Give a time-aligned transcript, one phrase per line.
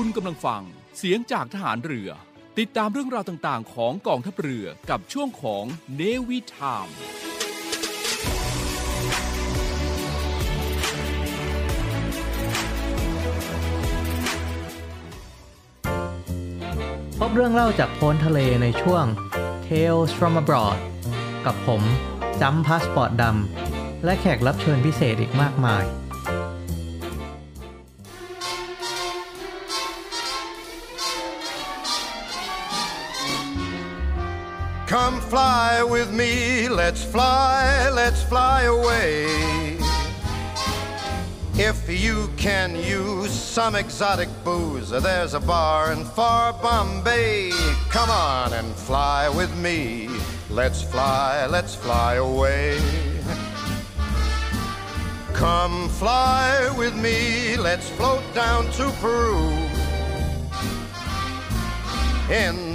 [0.00, 0.62] คุณกำลังฟัง
[0.98, 2.10] เสียงจากทหารเรือ
[2.58, 5.64] ติดตามเรื่องราวต่างๆ ของกองทัพเรือกับช่วงของ
[5.96, 6.88] เนวิทาม
[17.18, 19.04] พบเรื่องเล่าจากโพ้นทะเลในช่วง
[19.66, 20.78] Tales from abroad
[21.46, 21.82] กับผม
[22.40, 25.84] จำพาสปอร์ตดำและแขกรับเชิญพิเศษอีกมากมาย
[35.94, 39.78] with me, let's fly, let's fly away.
[41.54, 47.52] If you can use some exotic booze, there's a bar in far Bombay.
[47.90, 50.08] Come on and fly with me.
[50.50, 52.80] Let's fly, let's fly away.
[55.32, 59.48] Come fly with me, let's float down to Peru.
[62.34, 62.73] In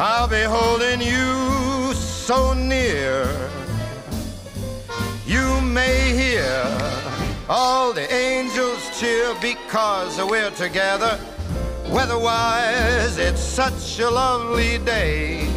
[0.00, 3.26] I'll be holding you so near.
[5.26, 6.62] You may hear
[7.48, 11.18] all the angels cheer because we're together.
[11.88, 15.48] Weatherwise, it's such a lovely day.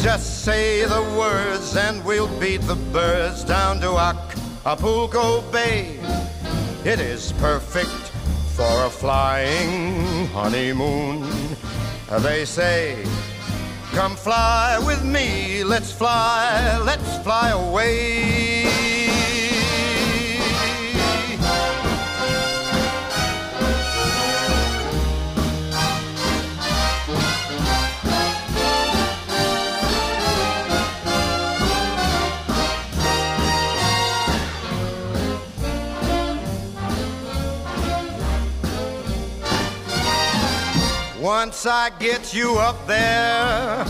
[0.00, 5.98] Just say the words and we'll beat the birds down to Acapulco Bay.
[6.84, 7.90] It is perfect
[8.54, 11.47] for a flying honeymoon.
[12.10, 13.04] Uh, they say,
[13.92, 18.87] Come fly with me, let's fly, let's fly away.
[41.28, 43.84] Once I get you up there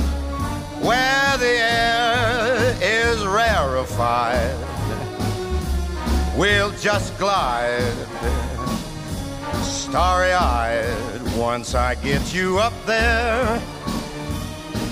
[0.83, 4.57] where the air is rarefied,
[6.37, 7.95] we'll just glide
[9.63, 11.37] starry eyed.
[11.37, 13.63] Once I get you up there,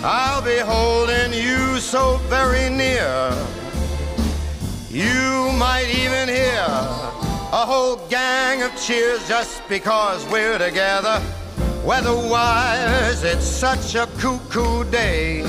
[0.05, 3.33] I'll be holding you so very near.
[4.89, 6.65] You might even hear
[7.51, 11.21] a whole gang of cheers just because we're together.
[11.87, 15.43] Weatherwise, it's such a cuckoo day.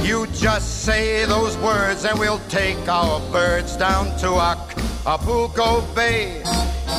[0.00, 6.40] You just say those words and we'll take our birds down to Acapulco Bay.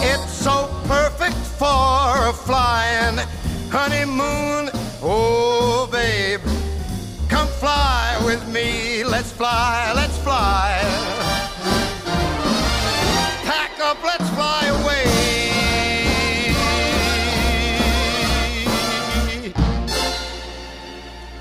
[0.01, 3.17] It's so perfect for a flying
[3.71, 4.69] honeymoon.
[5.01, 6.41] Oh, babe,
[7.29, 9.05] come fly with me.
[9.05, 11.12] Let's fly, let's fly.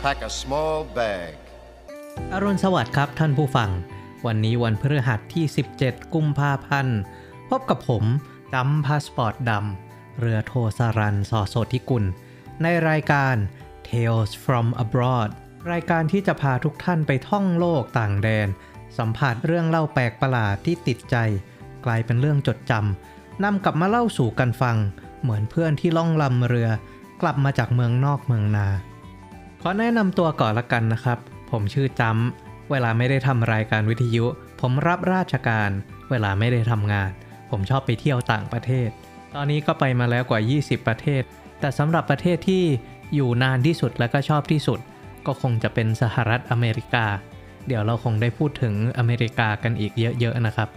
[0.09, 1.33] Pack a small bag.
[2.33, 3.71] อรุณสวัสดิ์ครับท่านผู้ฟัง
[4.27, 5.45] วันนี้วันพฤหัสที่
[5.79, 6.99] 17 กุมภาพันธ์
[7.49, 8.05] พบกับผม
[8.55, 12.05] จำพาสปอร์ตดำ เรือโทสรันสอโสธิกุล
[12.63, 13.35] ในรายการ
[13.89, 15.31] Tales from abroad
[15.73, 18.49] รายการที่จะพาทุกท่านไปท่องโลกต่างแดน
[18.99, 21.17] สัมผัสเรื่องเล่าแปลกประหลาดที่ติดใจ
[21.85, 24.77] กลายเป็นเรื่องจดจำนำกลับมาเล่าสู่กันฟัง
[25.21, 26.69] เหมือนเพื่อนที่ล่องลำเรือ
[27.23, 28.69] กลับมาจากเมืองนอกเมืองนา
[29.65, 31.19] ขอแนะนำตัวก่อนละกันนะครับ
[31.51, 34.25] ผมชื่อจำเวลาไม่ได้ทำรายการวิทยุ
[34.61, 35.71] ผมรับราชการ
[36.11, 37.11] เวลาไม่ได้ทำงาน
[37.51, 38.89] ผมชอบไปเที่ยวต่างประเทศ
[39.35, 41.23] ตอนนี้ก็ไปมาแล้วกว่า 20 ประเทศ
[41.61, 42.65] แต่สำหรับประเทศที่
[43.15, 44.79] อยู่นานที่สุดและก็ชอบที่สุด
[45.27, 47.07] ก็คงจะเป็นสหรัฐอเมริกา
[47.67, 50.69] เดี๋ยวเราคงได้พูดถึงอเมริกากันอีกเยอะๆนะครับ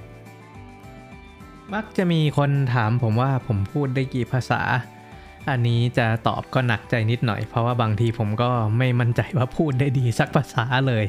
[1.74, 4.62] มักจะมีคนถามผมว่าผมพูดได้กี่ภาษา
[5.50, 11.06] อันนี้จะตอบก็หนักใจนิดหน่อย เพราะว่าบางทีผมก็ไม่มั่นใจว่าพูดได้ดีสักภาษาเลย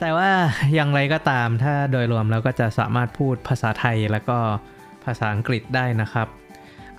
[0.00, 0.30] แต่ว่า
[0.74, 4.38] อย่างไรก็ตามถ้าโดยรวมแล้วก็จะสามารถพูดภาษาไทยแล้วก็
[5.04, 6.28] ภาษาอังกฤษได้นะครับ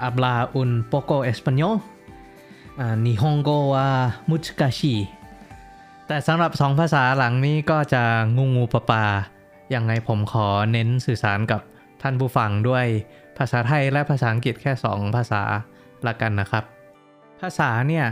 [0.01, 1.75] habla un poco español
[2.79, 3.87] อ่า nihongo wa
[4.29, 4.95] muchikashi
[6.07, 8.03] แต่สำหรับสองภาษาหลังนี้ก็จะ
[8.37, 9.05] งูงูปลาปลา
[9.73, 11.61] ยังไงผมขอเน้นสื่อสารกับ
[12.01, 12.85] ท่านผู้ฟังด้วย
[13.37, 15.44] ภภาษาไทยและภาษาอังกฤษแค่ 2 ภาษา
[16.07, 16.63] ละกันนะครับ
[17.39, 18.06] ภาษาเนี่ย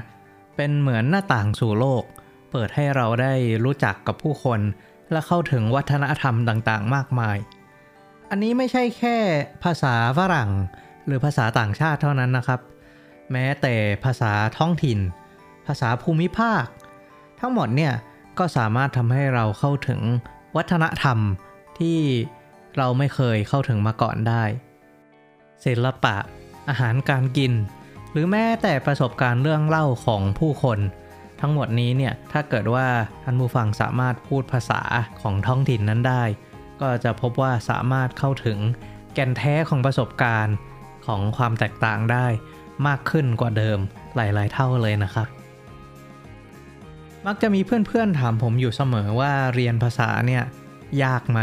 [0.56, 2.04] เป็นเหมือนหน้าต่างสู่โลก
[2.52, 3.34] เปิดให้เราได้
[3.66, 4.60] รู้จักกับผู้คน
[5.12, 7.38] และเข้าถึงวัฒนธรรมต่างๆ มากมาย
[8.30, 9.18] อันนี้ไม่ใช่แค่
[9.64, 10.52] ภาษาฝรั่ง
[11.06, 12.60] หรือภาษาต่างชาติเท่านั้นนะครับ
[13.32, 15.00] แม้แต่ภาษาท้องถิ่น
[15.68, 16.66] ภาษาภูมิภาค
[17.40, 17.94] ทั้งหมดเนี่ย
[18.40, 20.02] ก็สามารถทำให้เราเข้าถึง
[20.56, 21.18] วัฒนธรรม
[21.80, 22.00] ที่
[22.78, 24.44] เราไม่เคยเข้าถึงมาก่อนได้
[25.66, 26.16] ศิลปะ
[26.70, 27.54] อาหารการกิน
[28.20, 30.80] รือแม้แต่ประสบการณ์เรื่องเล่าของผู้คน
[31.42, 32.88] ทั้งหมดนี้เนี่ยถ้าเกิดว่า
[33.24, 34.82] ท่านผู้ฟังสามารถพูดภาษา
[35.22, 36.24] ของท้องถิ่นนั้นได้
[36.82, 38.60] ก็จะพบว่าสามารถเข้าถึง
[39.14, 40.56] แก่นแท้ของประสบการณ์
[41.06, 42.26] ของความแตกต่างได้
[42.88, 43.80] มากขึ้นกว่าเดิม
[44.16, 45.28] หลาย ๆ เท่าเลยนะครับ
[47.26, 50.44] มักจะมีเพื่อนๆถามผมอยู่เสมอว่าเรียนภาษาเนี่ย
[51.04, 51.40] ยากไหม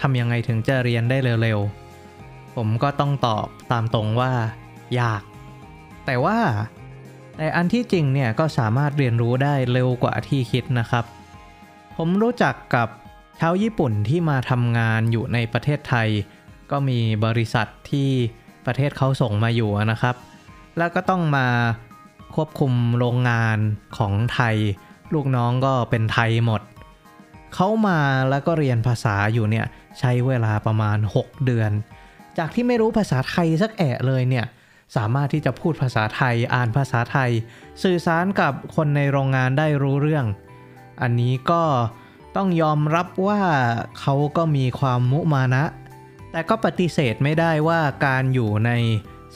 [0.00, 4.32] ทำยังไงถึงจะเรียนได้เร็วๆ ผมก็ต้องตอบตามตรงว่า
[5.00, 5.22] ยาก
[6.06, 6.38] แต่ว่า
[7.36, 11.04] แต่อันที่จริงเนี่ยก็สามารถเรียนรู้ได้เร็วกว่าที่คิดนะครับ
[11.96, 12.88] ผมรู้จักกับ
[13.40, 16.08] ชาวญี่ปุ่นที่มาทำงานอยู่ในประเทศไทย
[16.70, 18.10] ก็มีบริษัทที่
[18.66, 20.14] ประเทศเขาส่งมาอยู่นะครับ
[20.78, 21.46] แล้วก็ต้องมา
[22.34, 23.58] ควบคุมโรงงาน
[23.98, 24.56] ของไทย
[25.14, 26.62] ลูกน้องก็เป็นไทยหมด
[27.54, 29.66] เขามาแล้วก็เรียนภาษาอยู่เนี่ย
[29.98, 31.70] ใช้เวลาประมาณ 6 เดือน
[32.38, 34.46] จากที่ไม่รู้ภาษาไทยสักแอะเลยเนี่ย
[34.96, 37.30] สามารถที่จะพูดภาษาไทยอ่านภาษาไทย
[37.82, 40.26] สื่อสารกับคนในโรงงานได้รู้เรื่อง
[41.02, 41.62] อันนี้ก็
[42.36, 43.42] ต้องยอมรับว่า
[44.00, 45.64] เขาก็มีความมุมานะ
[46.32, 48.70] แต่ก็ปฏิเสธไม่ได้ว่าการอยู่ใน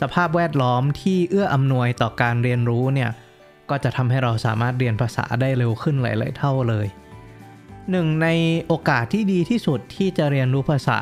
[0.01, 3.11] สภาพแวดล้อมที่เอื้ออำนวยต่อการเรียนรู้เนี่ย
[3.71, 6.87] ก็จะทำให้เราสามารถเรียนภาษาได้เร็วขึ้นหลาย ๆ เท่าเลย
[7.91, 8.29] หนึ่งใน
[8.67, 10.99] โอกาสที่ดีที่สุดที่จะเรียนรู้ภาษา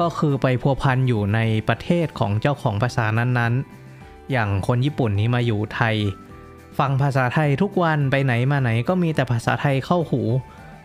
[0.00, 5.96] ก็คือไปพัวพันอยู่ในประเทศของเจ้าของภาษานั้นๆ อย่างคนญี่ปุ่นนี้มาอยู่ไทย
[6.78, 10.22] ฟังภาษาไทยทุกวันไปไหนมาไหนก็มีแต่ภาษาไทยเข้าหู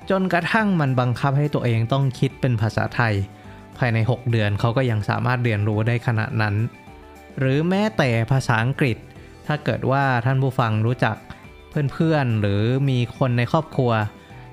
[0.10, 3.14] จนกระทั่งมันบังคับให้ตัวเองต้องคิดเป็นภาษาไทย
[3.78, 6.56] ภายใน 6 เดือนเขาก็ยังสามารถเรียนรู้ได้ขนาดนั้น
[7.40, 8.98] หรือแม้แต่ภาษาอังกฤษ
[9.48, 11.16] ถ้าเกิดว่าท่านผู้ฟังรู้จัก
[11.94, 13.92] เพื่อนๆหรือมีคนในครอบครัว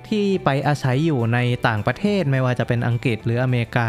[0.09, 3.89] ที่ไปอาศัยอยู่ในต่างประเทศไม่ว่าจะเป็นอังกฤษหรืออเมริกา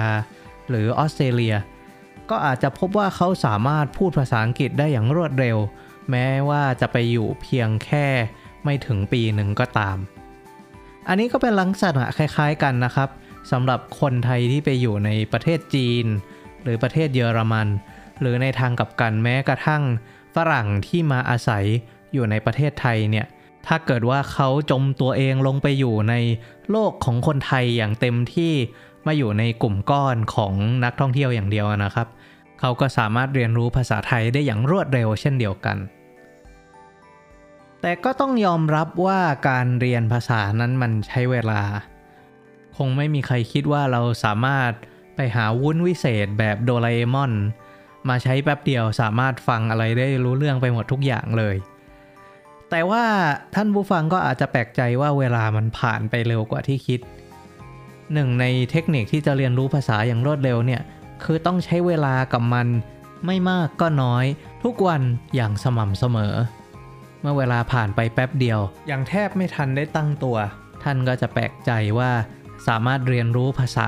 [0.70, 1.56] หรือออสเตรเลีย
[2.30, 5.58] ก็อาจจะพบว่าเขาสามารถพูดภาษาอังกฤษได้อย่างรวดเร็ว
[6.12, 8.08] แม้ว่าจะไปอยู่เพียงแค่
[8.64, 9.98] ไม่ถึงปีหนึ่งก็ตาม
[11.08, 13.10] อันนี้ก็เป็นลักษณะคล้ายๆกันนะครับ
[13.52, 16.06] สำหรับคนไทยที่ไปอยู่ในประเทศจีน
[16.64, 17.68] หรือประเทศเยอรมัน
[18.20, 19.84] หรือในทางกลับกันแม้กระทั่ง
[20.36, 21.66] ฝรั่งที่มาอาศัย
[22.14, 23.26] อยู่ในประเทศไทยเนี่ย
[23.68, 26.16] ถ้าเกิดว่าเขาจมตัวเองลงไปอยู่ใน
[26.70, 28.54] โลกของคนไทยอย่างเต็มที่
[29.08, 30.54] มาอยู่ในกลุ่มก้อนของ
[30.84, 32.08] นักท่องเที่ยวอย่างเดียวนะครับ
[32.60, 35.78] เขาก็สามารถเรียนรู้ภาษาไทยได้อย่างรวดเร็วเช่นเดียวกัน
[37.82, 39.20] แต่ก็ต้องยอมรับว่า
[39.50, 41.62] การเรียนภาษานั้นมันใช้เวลา
[42.78, 44.72] คงไม่มีใครคิดว่าเราสามารถ
[45.16, 47.34] ไปหาวุ้นวิเศษแบบโดราเอมอน
[48.10, 51.56] มาใช้แป๊บเดียวสามารถฟังอะไรได้รู้เรื่องไปหมดทุกอย่างเลย
[52.70, 53.04] แต่ว่า
[53.56, 57.00] ท่านผู้ฟังก็อาจจะแปลกใจว่าเวลามันผ่านไปเร็วกว่าที่คิด
[58.14, 60.82] หนึ่งในเทคนิคที่จะเรียนรู้ภาษาอย่างรวดเร็วเนี่ย
[61.24, 62.68] คือต้องใช้เวลากับมัน
[63.26, 64.26] ไม่มากก็น้อย
[64.64, 65.02] ทุกวัน
[65.36, 66.34] อย่างสม่ำเสมอ
[67.22, 70.38] เมื่อเวลาผ่านไปแป๊บเดียวอย่างแทบไม่ทันได้ตั้งตัว
[70.84, 72.12] ท่านก็จะแปลกใจว่า
[72.68, 73.88] สามารถเรียนรู้ภาษา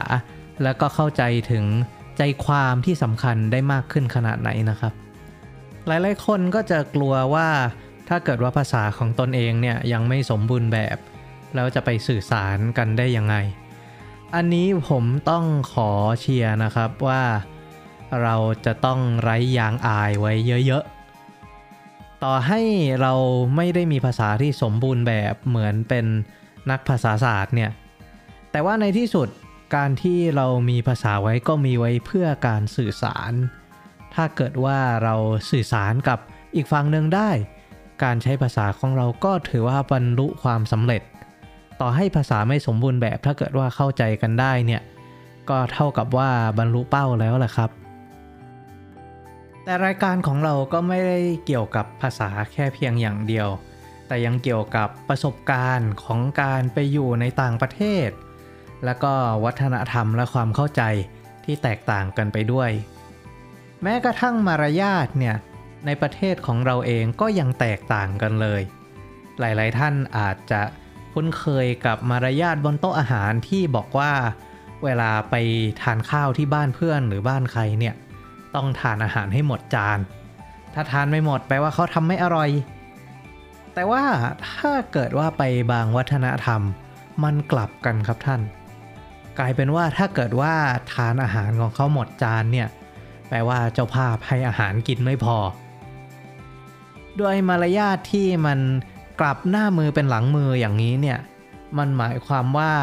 [0.64, 1.66] แล้วก็เข้าใจถึง
[2.18, 4.94] ใจความที่สำคัญได้มากขึ้นขนาดไหนนะครับ
[5.88, 7.48] หลายๆคนก็จะกลัวว่า
[8.10, 10.98] ถ้าเกิดว่าภาษาของตนเองเนี่ยยังไม่สมบูรณ์แบบ
[11.56, 13.36] แล้วจะไปสื่อสารกันได้ยังไง
[14.36, 17.24] อันนี้ผมต้องขอเชียร์นะครับว่า
[18.22, 20.34] เราจะต้องไร้ยางอายไว้
[20.66, 22.62] เยอะๆ ต่อให้
[23.02, 23.14] เรา
[23.56, 26.06] ไม่ได้มีภาษาที่สมบูรณ์แบบเหมือนเป็น
[26.72, 27.72] นักภาษาศาสตร์เนี่ย
[28.52, 29.28] แต่ว่าในที่สุด
[29.76, 33.32] การที่เรามีภาษาไว้ก็มีไว้เพื่อการสื่อสาร
[34.14, 35.16] ถ้าเกิดว่าเรา
[35.52, 36.20] สื่อสารกับ
[36.56, 37.30] อีกฝั่งหนึ่งได้
[38.04, 41.02] การใช้ภาษาของเราก็ถือว่าบรรลุความสำเร็จ
[41.82, 44.82] ต่อให้ภาษาไม่สมบูรณ์แบบถ้าเกิดว่าเข้าใจกันได้เนี่ย
[45.50, 47.70] ก็เท่ากับว่าบรรลุเป้าแล้วแหละครับ
[49.64, 53.48] แต่รายการของเราก็ไม่ได้เกี่ยวกับภาษาแค่เพียงอย่างเดียว
[54.08, 58.10] แต่ยังเกี่ยวกับประสบการณ์ของการไปอยู่ในต่างประเทศ
[58.86, 59.14] แล้วก็
[59.44, 60.82] วัฒนธรรมและความเข้าใจ
[61.46, 62.72] ที่แตกต่างกันไปด้วย
[63.84, 65.36] แม้กระทั่งมารยาทเนี่ย
[65.86, 68.62] ในประเทศของเราเองก็ยังแตกต่างกันเลย
[69.40, 70.62] หลาย ๆ ท่านอาจจะ
[71.16, 74.12] คุ้นเคยกับมารยาทบนโต๊ะอาหารที่บอกว่า
[74.84, 75.36] เวลาไป
[75.82, 77.96] ทานข้าวที่บ้านเพื่อนหรือบ้านใครเนี่ย
[78.56, 80.00] ต้องทานอาหารให้หมดจาน
[80.74, 82.50] ถ้าทานไม่หมดแปลว่าเขาทำไม่อร่อย
[83.74, 84.04] แต่ว่า
[84.58, 86.62] ถ้าเกิดว่าไปบางวัฒนธรรม
[87.24, 88.42] มันกลับกันครับท่าน
[89.40, 90.54] กลายเป็นว่าถ้าเกิดว่า
[90.94, 92.68] ทานอาหารของเขาหมดจานเนี่ย
[93.30, 95.38] แปลว่าเจ้าภาพให้อาหารกินไม่พอ
[97.20, 98.60] ด้วยมารยาทที่มัน
[99.20, 101.20] กลับหน้ามือเป็นหลังมืออย่างนี้เนี่ย
[101.78, 102.74] มันหมายความว่า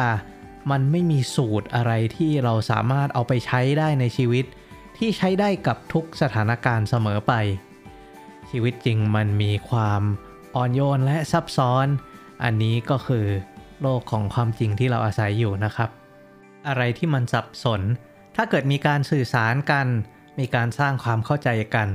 [0.71, 4.45] มันไม่มีสูตรอะไรที่เราสามารถเอาไปใช้ได้ในชีวิต
[4.97, 7.33] ที่ใช้ได้กับทุกสถานการณ์เสมอไป
[8.49, 10.01] ชีวิตจริงมันมีความ
[10.55, 11.87] อ่อนโยนและซับซ้อน
[12.43, 13.25] อันนี้ก็คือ
[13.81, 15.89] โลกของความจริงที่เราอาศัยอยู่นะครับ
[16.67, 17.81] อะไรที่มันสับสน
[18.35, 19.87] ถ้าเกิดมีการสื่อสารกัน
[20.39, 21.87] มีการสร้างความเข้าใจกัน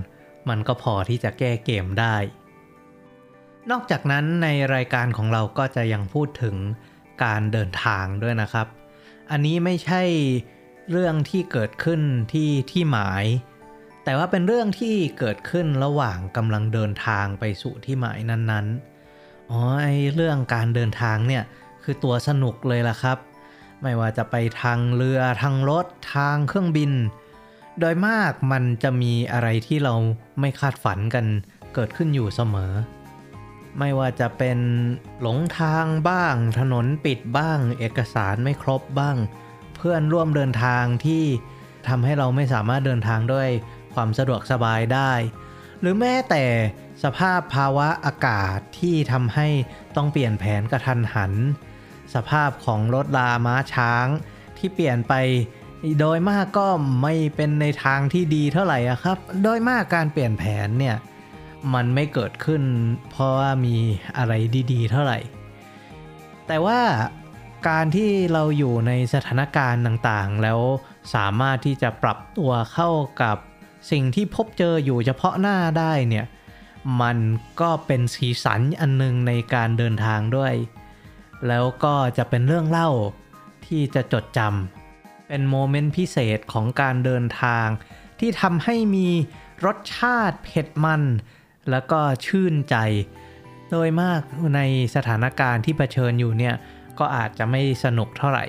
[0.48, 2.16] มันก็พอที่จะแก้เกมได้
[3.70, 6.56] นอกจากนั้นในรายการของเราก็จะยังพูดถึง
[7.24, 8.66] การเดินทางด้วยนะครับ
[9.30, 10.02] อันนี้ไม่ใช่
[10.90, 12.00] เรื่องที่เกิดขึ้น
[12.32, 13.24] ที่ที่หมาย
[14.04, 21.44] แต่ว่าเป็นเรื่องที่เกิดขึ้นระหว่างกำลังเดินทางไปสู่ที่หมายนั้นๆ อ๋อไอเรื่องการเดินทางเนี่ย
[21.82, 23.18] คือตัวสนุกเลยล่ะครับ
[23.82, 26.92] ไม่ว่าจะไปทางเรือทางรถทางเครื่องบิน
[27.80, 29.94] โดยมากมันจะมีอะไรที่เรา
[30.40, 31.24] ไม่คาดฝันกัน
[31.74, 32.72] เกิดขึ้นอยู่เสมอ
[33.78, 34.58] ไม่ว่าจะเป็น
[35.20, 39.16] หลงทางบ้าง ถนนปิดบ้าง เอกสารไม่ครบบ้าง
[39.76, 41.24] เพื่อนร่วมเดินทางที่
[41.88, 43.48] ทำให้เราไม่สามารถเดินทางด้วย
[43.94, 45.12] ความสะดวกสบายได้
[45.80, 46.44] หรือแม้แต่
[47.04, 49.48] สภาพภาวะอากาศที่ทำให้
[49.96, 51.32] ต้องเปลี่ยนแผนกระทันหัน
[52.14, 54.06] สภาพของรถลาม้าช้าง
[54.58, 55.14] ที่เปลี่ยนไป
[56.00, 56.68] โดยมากก็
[57.02, 60.96] ไม่เป็นในทางที่ดีเท่าไหร่ครับ โดยมากการเปลี่ยนแผนเนี่ย
[61.74, 62.62] มันไม่เกิดขึ้น
[63.10, 63.76] เพราะว่ามี
[64.18, 64.32] อะไร
[64.72, 65.18] ดีๆ เท่าไหร่
[66.46, 66.80] แต่ว่า
[67.68, 70.60] การที่เราอยู่ในสถานการณ์ต่างๆ แล้ว
[71.14, 72.90] สามารถที่จะปรับตัวเข้า
[73.22, 73.36] กับ
[73.90, 76.26] สิ่งที่พบเจออยู่เฉพาะหน้าได้เนี่ย
[77.00, 77.18] มัน
[77.60, 80.54] ก็เป็นสีสันอันหนึงในการเดินทางด้วย
[81.48, 82.90] แล้วก็จะเป็นเรื่องเล่า
[83.66, 87.66] ที่จะจดจำเป็นโมเมนต์พิเศษของการเดินทาง
[88.18, 89.08] ที่ทำให้มี
[89.66, 91.02] รสชาติเผ็ดมัน
[91.70, 92.76] แล้วก็ชื่นใจ
[93.70, 94.20] โดยมาก
[94.56, 94.60] ใน
[94.94, 96.54] สถานการณ์ที่เผชิญอยู่เนี่ย
[96.98, 98.46] ก็อาจจะไม่สนุกเท่าไหร่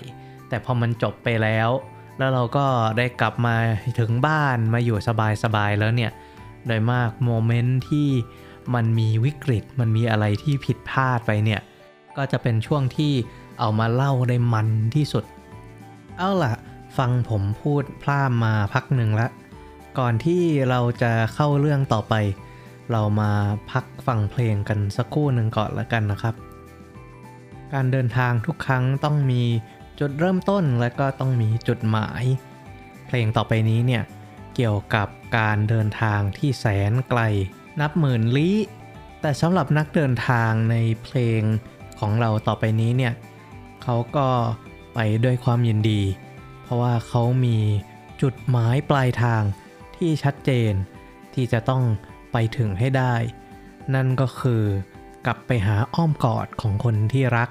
[0.49, 1.69] แต่พอมันจบไปแล้ว
[2.17, 2.65] แล้วเราก็
[2.97, 3.55] ได้กลับมา
[3.99, 4.97] ถึงบ้านมาอยู่
[5.43, 6.11] สบายๆแล้วเนี่ย
[6.67, 8.09] โดยมากโมเมนต์ที่
[8.73, 11.61] มันมีวิกฤตมันมีอะไรที่ผิดพลาดไปเนี่ย
[12.17, 13.13] ก็จะเป็นช่วงที่
[13.59, 15.23] เอามาเล่าได้มันที่สุด
[16.17, 16.53] เอาล่ะ
[16.97, 19.27] ฟังผมพูดพร่ำมาพักหนึ่งละ
[19.99, 22.13] ก่อนที่เราจะเข้าเรื่องต่อไป
[22.91, 23.31] เรามา
[23.71, 26.35] พักฟังเพลงกันสักครู่หนึ่งก่อนละกันนะครับ
[27.73, 29.43] การเดินทางทุกครั้งต้องมี
[29.99, 32.23] จุดเริ่มต้นและก็ต้องมีจุดหมาย
[33.07, 34.03] เพลงต่อไปนี้เนี่ย
[34.55, 37.21] เกี่ยวกับการเดินทางที่แสนไกล
[37.81, 38.55] นับหมื่นลี้
[39.21, 41.41] แต่สำหรับนักเดินทางในเพลง
[41.99, 43.13] ของเราต่อไปนี้เนี่ย
[43.83, 44.27] เขาก็
[44.93, 46.01] ไปด้วยความยินดี
[46.63, 47.57] เพราะว่าเขามี
[48.21, 49.41] จุดหมายปลายทาง
[49.95, 50.71] ที่ชัดเจน
[51.33, 51.83] ที่จะต้อง
[52.31, 53.15] ไปถึงให้ได้
[53.95, 54.63] นั่นก็คือ
[55.25, 57.49] กลับไปหาอ้อมกอดของคนที่รัก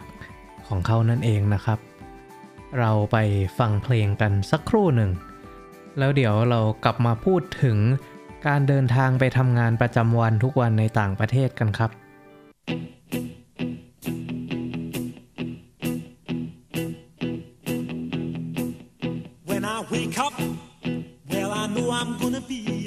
[0.68, 1.78] ของเขานั่นเองนะครับ
[2.78, 3.16] เราไป
[3.58, 5.10] ฟังเพลงกันสักครู่หนึ่ง
[5.98, 7.78] แล้วเดี๋ยวเรากลับมาพูดถึง
[8.46, 11.90] การเดินทางไปทำงานประจำวันทุกวันในต่างประเทศกันครับ
[12.68, 13.87] When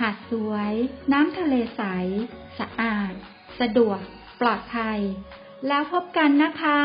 [0.00, 0.72] หาดสวย
[1.12, 1.82] น้ำทะเลใส
[2.58, 3.12] สะอาด
[3.60, 4.00] สะดวก
[4.40, 4.98] ปลอดภัย
[5.68, 6.80] แล้วพบกันนะคะ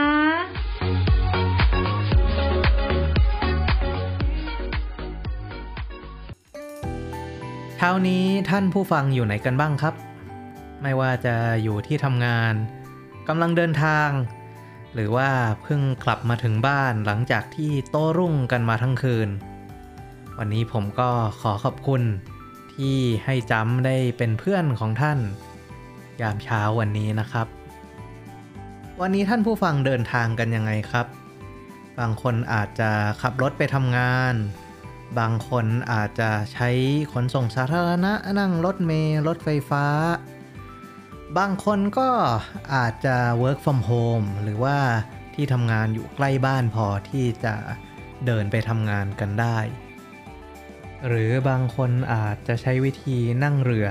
[7.76, 9.94] เช้านี้ท่านผู้ฟังอยู่ไหนกันบ้างครับ
[10.82, 12.54] ไม่ว่าจะอยู่ที่ทำงาน
[13.28, 14.10] กำลังเดินทาง
[14.94, 15.30] หรือว่า
[15.64, 19.30] เพิ่งกลับมาถึงบ้านหลังจากที่โต้รุ่งกันมาทั้งคืน
[20.38, 21.10] วันนี้ผมก็
[21.42, 22.04] ขอขอบคุณ
[22.80, 25.20] ที่ให้จำได้เป็นเพื่อนของท่าน
[26.22, 27.48] ยามเช้าวันนี้นะครับ
[29.02, 31.08] วันนี้ท่านผู้ฟังเดินทางกันยังไงครับ
[32.00, 34.36] บางคนอาจจะขับรถไปทำงาน
[35.20, 36.70] บางคนอาจจะใช้
[37.14, 39.86] ขนส่งสาธารณะนั่งรถเมล์รถไฟฟ้า
[41.38, 42.10] บางคนก็
[42.74, 44.78] อาจจะ work from home หรือว่า
[45.34, 47.54] ที่ทำงานอยู่ใกล้บ้านพอที่จะ
[48.26, 49.58] เดินไปทำงานกันได้
[51.08, 53.88] หรือบางคนอาจจะใช้วิธีนั่งเรือ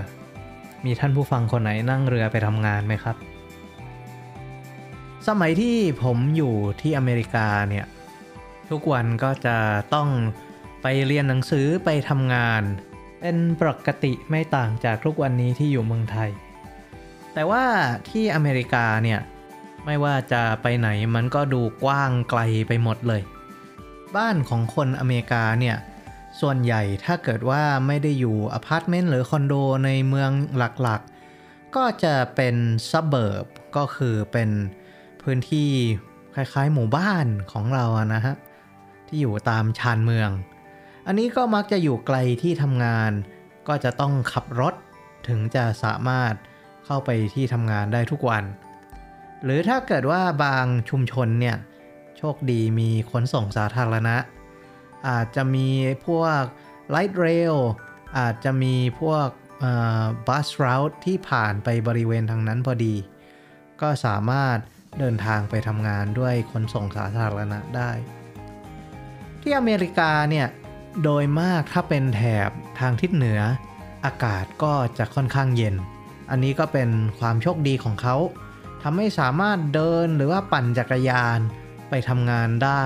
[0.85, 3.17] มีท่านผู้ฟังคนไหนนั่งเรือไปทำงานไหมครับ
[5.29, 7.87] สมัยที่ผมอยู่ที่อเมริกาเนี่ย
[8.71, 9.57] ทุกวันก็จะ
[9.95, 10.09] ต้อง
[10.83, 12.63] ไปเรียนหนังสือไปทำงาน
[13.21, 16.31] เป็นปกติไม่ต่างจากทุกวันนี้ที่อยู่เมืองไทย
[17.35, 17.65] แต่ว่า
[18.09, 19.21] ที่อเมริกาเนี่ย
[19.87, 23.23] ไม่ว่าจะไปไหนมันก็ดูกว้างไกลไปหมดเลย
[24.17, 25.77] บ้านของคนอเมริกาเนี่ย
[26.41, 32.57] ส่วนใหญ่ถ้าเกิดว่าไม่ได้อยู่อพาร์ตเมนต์หรือคอนโดในเมืองหลักๆ ก็จะเป็น
[32.91, 33.45] ซับเบิร์บ
[33.77, 34.51] ก็คือเป็น
[35.23, 35.71] พื้นที่
[36.35, 38.35] คล้ายๆหมู่บ้านของเราอะนะฮะ
[39.07, 40.31] ที่อยู่ตามชานเมือง
[41.07, 43.13] อันนี้ก็มักจะอยู่ไกลที่ทำงาน
[43.69, 44.75] ก็จะต้องขับรถ
[45.29, 46.35] ถึงจะสามารถ
[46.85, 48.45] เข้าไปที่ทำงานได้ทุกวัน
[49.45, 51.57] หรือถ้าเกิดว่าบางชุมชนเนี่ย
[52.19, 54.17] โชคดีมีขนส่งสาธารณะ
[55.09, 55.69] อาจจะมี
[56.07, 56.43] พวก
[56.95, 57.57] light rail
[58.19, 59.29] อาจจะมีพวก
[60.27, 62.95] บัสรูทที่ผ่านไปบริเวณทางนั้นพอดี
[63.81, 64.59] ก็สามารถ
[64.99, 67.91] เดินทางไปทำงานด้วยขนส่งสาธารณะได้
[69.41, 70.47] ที่อเมริกาเนี่ย
[71.03, 73.41] โดยมากถ้าเป็นแถบทางทิศเหนือ
[74.05, 75.75] อากาศก็จะค่อนข้างเย็น
[76.31, 78.17] อันนี้ก็เป็นความโชคดีของเขา
[78.83, 81.39] ทำให้สามารถเดินหรือว่าปั่นจักรยาน
[81.89, 82.85] ไปทำงานได้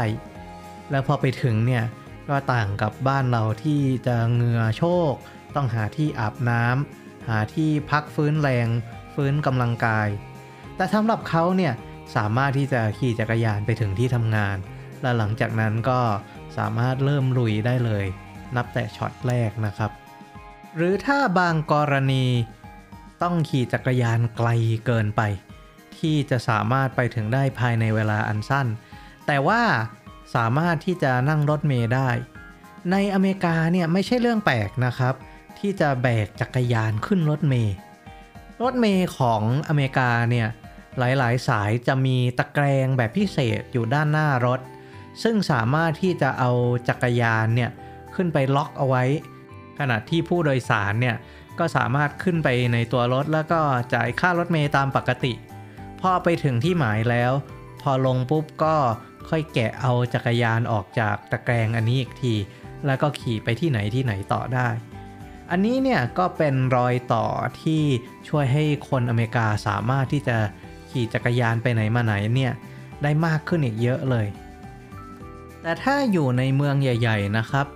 [0.90, 1.84] แล้วพอไปถึงเนี่ย
[2.28, 5.12] ก็ต่างกับบ้านเราที่จะเหงื่อโชก
[5.54, 8.68] ต้องหาที่อาบน้ำหาที่พักฟื้นแรง
[9.14, 10.08] ฟื้นกำลังกาย
[10.76, 11.72] แต่สำหรับเขาเนี่ย
[12.16, 14.56] สามารถที่จะขี่จักรยานไปถึงที่ทำงาน
[15.02, 16.00] และหลังจากนั้นก็
[16.56, 18.04] สามารถเริ่มลุยได้เลย
[18.56, 19.90] นับแต่ช็อตแรกนะครับ
[20.76, 22.26] หรือถ้าบางกรณี
[23.22, 24.48] ต้องขี่จักรยานไกล
[24.86, 25.22] เกินไป
[25.98, 28.66] ที่จะสามารถไปถึงได้ภายในเวลาอันสั้น
[29.26, 29.62] แต่ว่า
[30.34, 32.08] สามารถที่จะนั่งรถเมล์ได้
[32.90, 35.14] ในอเมริกาเนี่ยไม่ใช่เรื่องแปลกนะครับ
[35.58, 37.74] ที่จะแบกจักรยานขึ้นรถเมล์
[38.62, 40.48] รถเมล์ของอเมริกาเนี่ย
[40.98, 44.60] หลายๆ สายจะมีตะแกรงแบบพิเศษอยู่ด้านหน้ารถ
[45.22, 46.50] ซึ่งสามารถที่จะเอา
[46.88, 47.70] จักรยานเนี่ย
[48.14, 49.04] ขึ้นไปล็อกเอาไว้
[49.78, 51.16] ขณะที่ผู้โดยสารเนี่ย
[51.58, 53.60] ก็สามารถขึ้นไปในตัวรถแล้วก็
[53.94, 55.32] จ่ายค่ารถเมล์ตามปกติ
[56.00, 57.32] พอไปถึงที่หมายแล้ว
[57.82, 58.76] พอลงปุ๊บก็
[59.28, 62.34] ค่อยแกะเอาจักรยานออกจากตะแกรงอันนี้อีกที
[62.86, 64.68] แล้วก็ขี่ไปที่ไหนที่ไหนต่อได้
[65.50, 67.26] อันนี้เนี่ยก็เป็นรอยต่อ
[67.62, 67.82] ที่
[68.28, 70.36] ช่วยให้คนอเมริกาสามารถที่จะ
[70.90, 72.52] ขี่จักรยานไปไหนมาไหนเนี่ย
[73.02, 74.26] ได้มากขึ้นอีกเยอะเลย
[75.62, 77.66] แต่ถ้าอยู่ในเมืองใหญ่ ๆนะครับ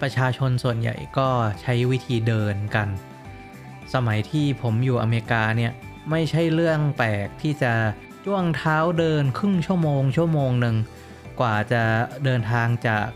[0.00, 1.28] ประชาชนส่วนใหญ่ก็
[1.60, 2.88] ใช้วิธีเดินกัน
[3.94, 5.72] สมัยที่ผมอยู่อเมริกาเนี่ย
[6.10, 7.72] ไม่ใช่เรื่องแปลกที่จะ
[8.24, 10.76] จ้วงเท้าเดินครึ่งชั่วโมง ชั่วโมงหนึ่ง
[11.40, 11.82] กว่าจะ
[12.24, 13.06] เดินทางจาก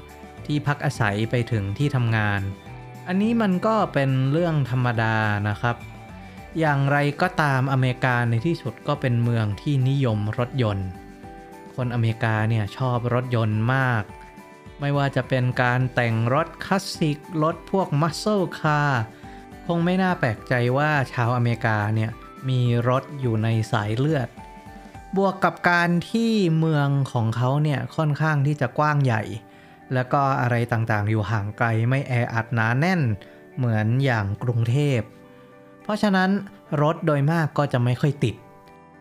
[0.47, 2.41] ที่พักอาศัยไปถึงที่ทำงาน
[3.07, 5.17] อันนี้มันก็เป็นเรื่องธรรมดา
[5.49, 5.77] นะครับ
[6.59, 10.89] อย่างไรก็ตามอเมริกาในที่สุดก็เป็นเมืองที่นิยมรถยนต์
[11.75, 14.03] คนอเมริกาเนี่ยชอบรถยนต์มาก
[14.81, 19.03] ไม่ว่าจะเป็นการแต่งรถคลาสสิกรถพวก muscle car
[19.67, 22.11] คงไม่น่าแปลกใจว่าชาวอเมริกาเนี่ย
[22.49, 24.29] มีรถอยู่ในสายเลือด
[25.17, 29.23] บวกกับการที่เมืองของเขาเนี่ยค่อนข้างที่จะกว้างใหญ่
[29.95, 33.01] แล้วก็อะไรต่างๆ อยู่ห่างไกลไม่แออัดหนาแน่น
[33.57, 35.01] เหมือนอย่างกรุงเทพ
[35.83, 36.31] เพราะฉะนั้น
[36.83, 38.35] รถโดยมากก็จะไม่ค่อยติด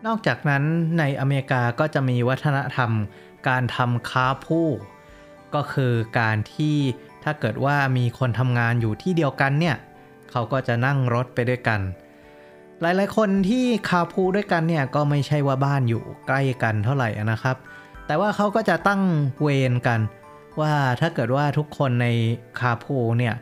[0.06, 0.64] นอกจากนั้น
[0.98, 2.90] ในอเมริกาก็จะมีวัฒนธรรม
[3.48, 4.72] การทำค้าร์พูล
[5.54, 6.76] ก็คือการที่
[7.24, 9.76] ถ้าเกิดว่ามีคนทำงานอยู่ที่เดียวกันเนี่ย
[10.30, 11.80] เขาก็จะนั่งรถไปด้วยกัน
[12.82, 17.56] หลายๆ คนที่คาพูด้วยกันเนี่ยก็ไม่ใช่ว่าบ้านอยู่ใกล้กันเท่าไหร่นะครับ
[18.06, 19.02] แต่ว่าเขาก็จะตั้ง
[19.42, 20.00] เวรกัน
[20.60, 22.06] ว่าถ้าเกิดว่าทุกคนใน
[22.60, 23.34] คาพูเนี่ย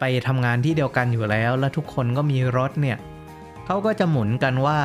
[0.00, 2.98] ไปทำงานที่เดียวกันอยู่แล้ว และทุกคนก็มีรถเนี่ย
[3.66, 4.78] เขาก็จะหมุนกันว่า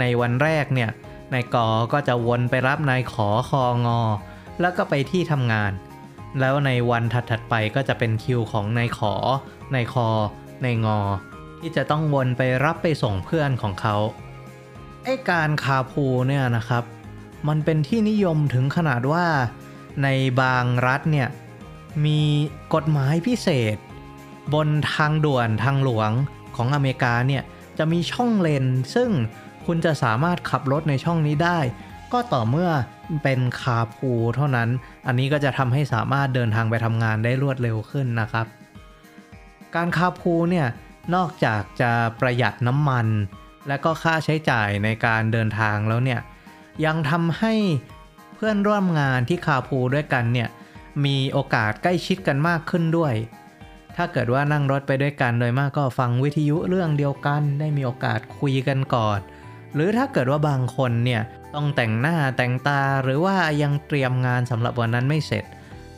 [0.00, 0.90] ในวันแรกเนี่ย
[1.34, 4.00] นายกอก็จะวนไปรับนายขอคองอ
[4.60, 5.72] แล้วก็ไปที่ทำงาน
[6.40, 9.14] แล้วในวันถัดๆไปก็จะเป็นคิวของนายขอ
[9.74, 10.08] นายคอ
[10.62, 10.98] ในงอ
[11.66, 13.96] ที่จะต้องวนไปรับไปส่งเพื่อนของเขา
[15.04, 16.84] ไอการคาพูเนี่ยนะครับ
[17.48, 19.26] มันเป็นที่นิยมถึงขนาดว่า
[20.02, 20.08] ใน
[20.40, 21.28] บางรัฐเนี่ย
[22.04, 22.20] มี
[22.74, 23.76] กฎหมายพิเศษ
[24.54, 26.10] บนทางด่วนทางหลวง
[26.56, 27.42] ของอเมริกาเนี่ย
[27.78, 29.10] จะมีช่องเลน ซึ่ง
[29.66, 31.58] คุณจะสามารถขับรถในช่องนี้ได้
[32.12, 32.70] ก็ต่อเมื่อ
[33.24, 34.68] เป็นคาพูเท่านั้น
[35.06, 38.46] อันนี้ก็จะทำให้สามารถเดินทางไปทำงานได้รวดเร็วขึ้นนะครับ
[39.74, 40.68] การคาพูเนี่ย
[41.14, 41.90] นอกจากจะ
[42.20, 43.06] ประหยัดน้ำมัน
[43.68, 46.20] และก็ค่าใช้จ่ายในการเดินทางแล้วเนี่ย
[46.84, 47.54] ยังทำให้
[48.34, 50.48] เพื่อนร่วมงานที่คาพูด้วยกันเนี่ย
[51.04, 53.14] มีโอกาสใกล้ชิดกันมากขึ้นด้วย
[53.96, 59.18] ถ้าเกิดว่านั่งรถไปด้วยกันโดยมากก็ฟังวิทยุเรื่องเดียวกัน ได้มีโอกาสคุยกันก่อน
[59.74, 61.22] หรือถ้าเกิดว่าบางคนเนี่ย
[61.54, 65.44] ต้องแต่งหน้าแต่งตาหรือว่ายังเตรียมงานสำหรับวันนั้นไม่เสร็จ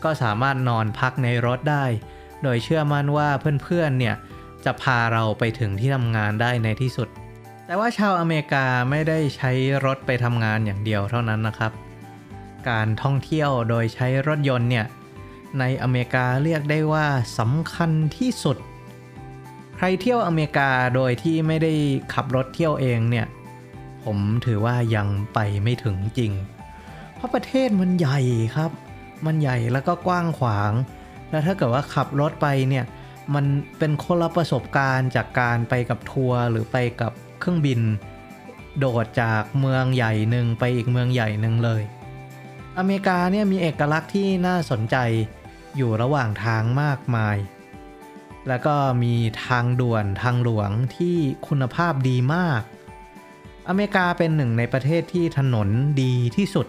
[0.04, 1.84] ก็สามารถนอนพักในรถได้
[2.42, 3.28] โดยเชื่อมั่นว่า
[3.62, 4.14] เพื่อนๆเนี่ย
[4.66, 7.08] จะพาเราไปถึงที่ทำงานได้ในที่สุด
[7.66, 9.50] แต่ว่าชาวอเมริกาไม่ได้ใช้
[9.84, 11.72] รถไปทำงานอย่างเดียวเท่านั้นนะครับ
[12.68, 14.86] การท่องเที่ยวโดยใช้รถยนต์เนี่ย
[15.58, 17.06] ในอเมริกาเรียกได้ว่า
[17.38, 18.56] สำคัญที่สุด
[19.76, 21.72] ใครเที่ยวอเมริกาโดยที่ไม่ได้
[22.14, 23.26] ขับรถเที่ยวเองเนี่ย
[24.04, 26.32] ผมถือว่ายังไปไม่ถึงจริง
[27.14, 28.18] เพราะประเทศมันใหญ่
[28.56, 28.70] ครับ
[29.26, 30.72] มันใหญ่แล้วก็กว้างขวาง
[31.30, 32.84] แล้วถ้าเกิดว่าขับรถไปเนี่ย
[33.34, 33.46] มัน
[33.78, 37.80] เป็นคนละประสบการณ์จากการไปกับทัวร์หรือไปกับเครื่องบิน
[38.78, 41.82] โดดจากเมืองใหญ่หนึ่งไปอีกเมืองใหญ่หนึ่งเลย
[42.78, 44.96] อเมริกาเนี่ยมีเอกลักษณ์ที่น่าสนใจ
[45.76, 47.36] อยู่ระหว่างทางมากมาย
[48.48, 49.14] แล้วก็มี
[49.46, 51.16] ทางด่วนทางหลวงที่
[51.48, 52.62] คุณภาพดีมาก
[53.68, 55.68] อเมริกาเป็นหนึ่งในประเทศที่ถนน
[56.02, 56.66] ดีที่สุด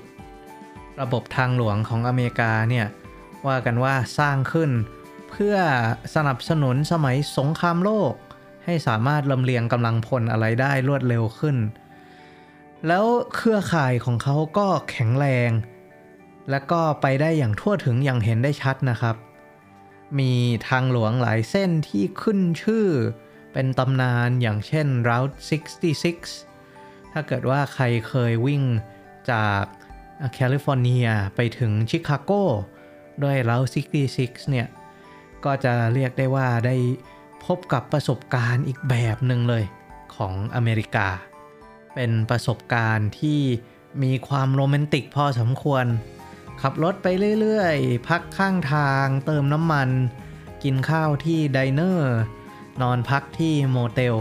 [1.01, 2.87] ระบบทางหลวงของอเมริกาเนี่ย
[3.47, 5.55] ว่ากันว่าสร้างขึ้นเพื่อ
[6.15, 8.13] สนับสนุนสมัยสงครามโลก
[8.65, 11.57] ให้สามารถลำเลียงกำลังพลอะไรได้รวดเร็วขึ้น
[12.87, 15.51] แล้วเครือข่ายของเขาก็แข็งแรง
[16.49, 19.15] และก็ไปได้อย่างทั่วถึงอย่างเห็นได้ชัดนะครับ
[20.19, 20.33] มี
[20.67, 22.87] ทางหลวงหลายเส้นที่ขึ้นชื่อ
[23.53, 25.35] เป็นตำนานอย่างเช่น Route
[26.23, 28.63] 66 ถ้าเกิดว่าใครเคยวิ่ง
[29.31, 29.63] จาก
[30.33, 32.31] แคลิฟอร์เนียไปถึงชิคาโก
[33.23, 33.69] ด้วย Route
[34.09, 34.67] 66 เนี่ย
[35.45, 36.75] ก็จะเรียกได้ว่าได้
[37.45, 39.63] พบกับประสบการณ์อีกแบบหนึ่งเลย
[40.15, 41.07] ของอเมริกา
[41.95, 43.41] เป็นประสบการณ์ที่
[44.03, 45.85] มีความโรแมนติกพอสมควร
[46.61, 47.07] ขับรถไป
[47.39, 49.89] เรื่อยๆ พักข้างทางเติมน้ำมัน
[50.63, 52.15] กินข้าวที่ไดเนอร์
[52.81, 54.15] นอนพักที่โมเตล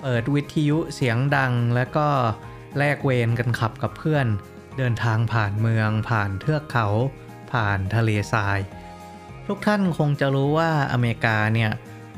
[0.00, 2.08] เปิดวิทยุเสียงดังแล้วก็
[2.78, 4.26] แลกเวรกันขับกับเพื่อน
[4.78, 6.86] เดินทางผ่านเมืองผ่านเทือกเขา
[7.52, 8.58] ผ่านทะเลทราย
[9.52, 11.70] ทุกท่านคงจะรู้ว่าอเมริกาเนี่ย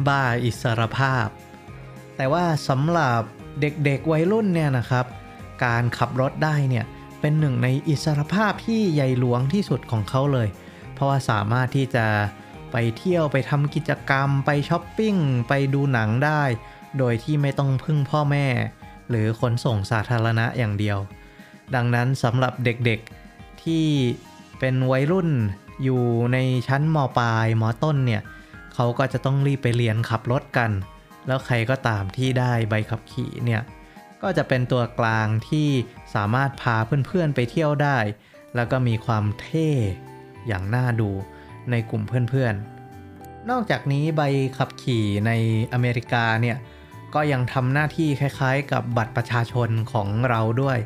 [0.07, 1.27] บ้าอิสรภาพ
[2.17, 3.21] แต่ว่าสำหรับ
[3.61, 5.07] เด็กๆวัยรุ่นเนี่ยนะครับ
[5.65, 6.85] การขับรถได้เนี่ย
[7.21, 10.49] เป็นหนึ่งในอิสรภาพที่ใหญ่หลวงที่สุดของเขาเลย
[10.93, 12.07] เพราะว่าสามารถที่จะ
[12.73, 15.17] ไปเที่ยวไปทำกิจกรรม ไปช้อปปิ้ง
[15.49, 16.43] ไปดูหนังได้
[16.99, 18.47] โดยที่ไม่ต้องพึ่งพ่อแม่
[19.09, 20.99] หรือขนส่งสาธารณะอย่างเดียว
[21.75, 23.87] ดังนั้นสำหรับเด็กๆที่
[24.59, 25.31] เป็นวัยรุ่น
[25.83, 28.23] อยู่ในชั้นมปลายมต้นเนี่ย
[28.75, 30.71] เขาก็จะต้องรีบไปเรียนขับรถกัน
[31.27, 33.63] แล้วใครก็ตามที่ได้ใบขับขี่เนี่ย
[34.23, 35.69] ก็จะเป็นตัวกลางที่
[36.15, 37.99] สามารถพาเพื่อนๆไปเที่ยวได้
[38.55, 39.69] แล้วก็มีความเท่
[40.47, 41.11] อย่างน่าดู
[41.71, 44.23] ในกลุ่มเพื่อนๆ นอกจากนี้ใบ
[44.57, 45.31] ขับขี่ใน
[45.73, 46.57] อเมริกาเนี่ย
[47.15, 50.79] ก็ยังทำหน้าที่คล้ายๆ กับบัตรประชาชนของเราด้วย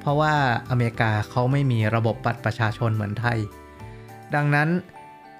[0.00, 0.34] เพราะว่า
[0.70, 3.38] อเมริกาเขาไม่มีระบบบัตรประชาชนเหมือนไทย
[4.34, 4.68] ดังนั้น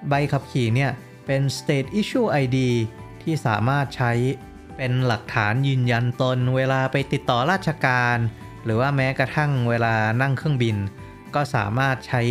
[0.09, 0.91] ใบขับขี่เนี่ย
[1.25, 2.57] เป็น State Issue ID
[3.21, 4.11] ที่สามารถใช้
[4.77, 8.17] เป็นหลักฐานยืนยันตนเวลาไปติดต่อราชการ
[8.63, 10.77] หรือว่าแม้กระทั่งเวลานั่งเครื่องบิน
[11.35, 12.21] ก็สามารถใช้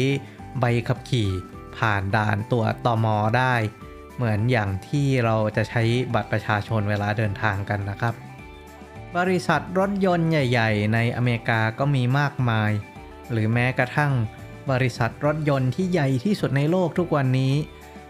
[0.61, 1.31] ใบขับขี่
[1.77, 3.55] ผ่านด่านตรวจตอมอได้
[4.17, 5.83] เหมือนอย่างที่เราจะใช้
[6.15, 8.15] บัตรประชาชนเวลาเดินทางกันนะครับ
[9.17, 12.71] บริษัทรถยนต์ใหญ่ ๆ ในอเมริกาก็มีมากมาย
[13.31, 14.13] หรือแม้กระทั่ง
[14.71, 17.55] บริษัทรถยนต์ที่ใหญ่ที่สุดในโลกทุกวันนี้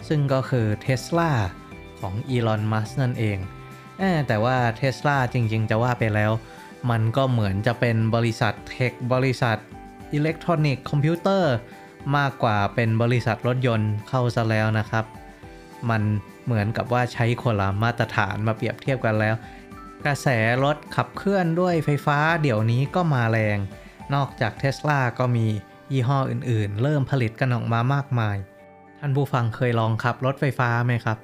[0.08, 1.30] ซึ่งก็คือ Tesla
[2.00, 3.38] ของอีลอนมัสนั่นเอง
[4.28, 6.32] แต่ว่า Tesla จริง ๆ จะว่าไปแล้ว
[6.90, 9.58] มันก็เหมือนจะเป็นบริษัทเทคบริษัท
[10.12, 11.54] อิเล็กทรอนิกส์คอมพิวเตอร์
[12.16, 15.04] มากกว่าเป็นบริษัทรถยนต์เข้าซะแล้วนะครับ
[15.90, 16.02] มัน
[16.44, 19.34] เหมือนกับว่าใช้คนละมาตรฐานมาเปรียบเทียบกันแล้ว
[20.06, 20.28] กระแส
[20.64, 23.58] รถขับเคลื่อนด้วยไฟฟ้าเดี๋ยวนี้ก็มาแรง
[24.14, 25.46] นอกจากเท s l a ก็มี
[25.92, 28.36] ยี่ห้ออื่นๆ เริ่มผลิตกันออกมามากมาย
[28.98, 31.18] ท่านผู้ฟังเคยลองขับรถไฟฟ้าไหมครับ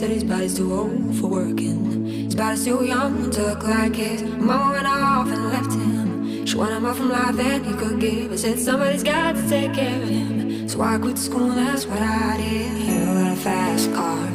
[0.00, 2.06] Said his body's too old for working.
[2.06, 4.22] His body's too young to look like his.
[4.22, 6.46] Mama went off and left him.
[6.46, 8.32] She wanted more from life than he could give.
[8.32, 10.66] I said somebody's got to take care of him.
[10.70, 12.78] So I quit school, that's what I did.
[12.78, 14.26] You got a fast car.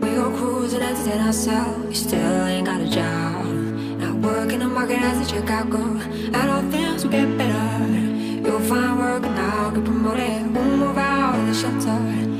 [0.00, 1.86] We go cruising, entertain ourselves.
[1.86, 3.44] You still ain't got a job.
[4.00, 6.00] Not working the market as a checkout girl.
[6.34, 7.94] I know things will get better.
[8.42, 10.54] You'll find work and I'll get promoted.
[10.54, 12.33] We'll move out of the shelter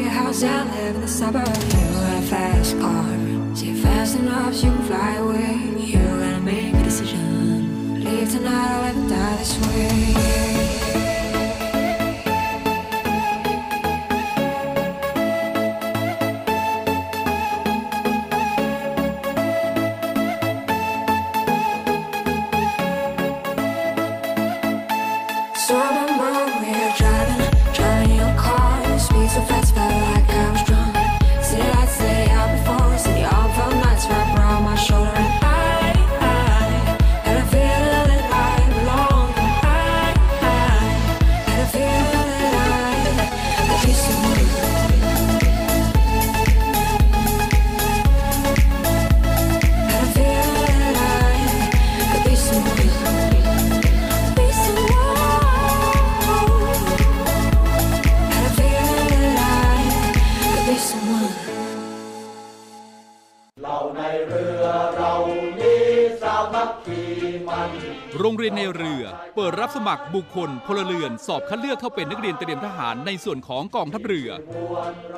[0.00, 1.74] your house out, live in the suburbs.
[1.74, 5.56] You got a fast car, see it fast enough so you can fly away.
[5.78, 10.61] You gotta make a decision, leave tonight or live and die this way
[68.18, 69.02] โรงเรียนนายเรือ
[69.36, 74.30] เปิดรับสมัครบุคคลพลเรือน สอบคัดเลือกเข้าเป็นนักเรียนเตรียมทหารในส่วนของกองทัพเรือ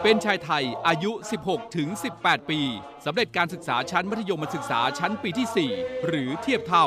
[0.03, 1.13] เป็นชายไทยอายุ
[1.45, 1.89] 16 ถึง
[2.19, 2.61] 18 ปี
[3.05, 6.87] สำเร็จการศึกษาชั้นมัธยมศึกษาชั้นปีที่ 4 หรือเทียบเท่า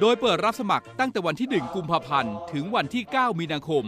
[0.00, 3.84] โดยเปิดรับสมัครตั้งแต่วันที่ 1 กุมภาพันธ์ ถึงวันที่ 9 มีนาคม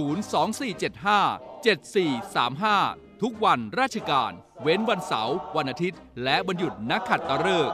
[3.14, 7.74] 024757435 ทุกวันราชการ เว้นวันเสาร์วันอาทิตย์ และวันหยุดนักขัดตฤกษ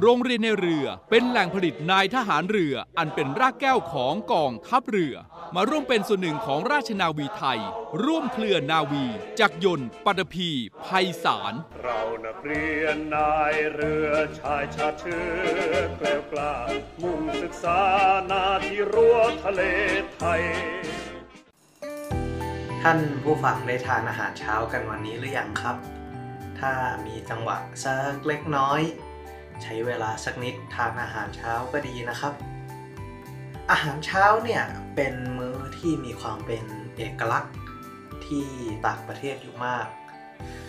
[0.00, 5.14] โรงเรียนในเรือเป็นแหล่งผลิตนายทหารเรืออันเป็นรากแก้วของกองทัพเรือ
[5.54, 7.60] มาร่วมเป็นส่วนหนึ่งของราชนาวีไทย
[8.04, 9.04] ร่วมเคลื่อนนาวี
[9.40, 10.50] จักรยนต์ปัตภี
[10.86, 15.24] ภัยสาร เรานักเรียนนายเรือชายชาเชื้
[15.70, 16.54] อแกล้วกล้า
[17.02, 17.80] มุ่งศึกษา
[18.30, 19.62] นาที่รั้วทะเล
[20.14, 20.42] ไทย
[22.88, 25.76] ท่านผู้ฟังได้ทานอาหารเช้ากันวันนี้หรือยังครับ
[26.60, 26.72] ถ้า
[27.06, 28.80] มีจังหวะสักเล็กน้อย
[29.62, 32.34] ใช้เวลาสักนิดทานอาหารเช้าก็ดีนะครับ
[33.70, 34.62] อาหารเช้าเนี่ย
[34.96, 36.64] เป็นมื้อที่มีความเป็น
[36.96, 37.54] เอกลักษณ์
[38.26, 38.46] ที่
[38.86, 39.86] ต่างประเทศอยู่มาก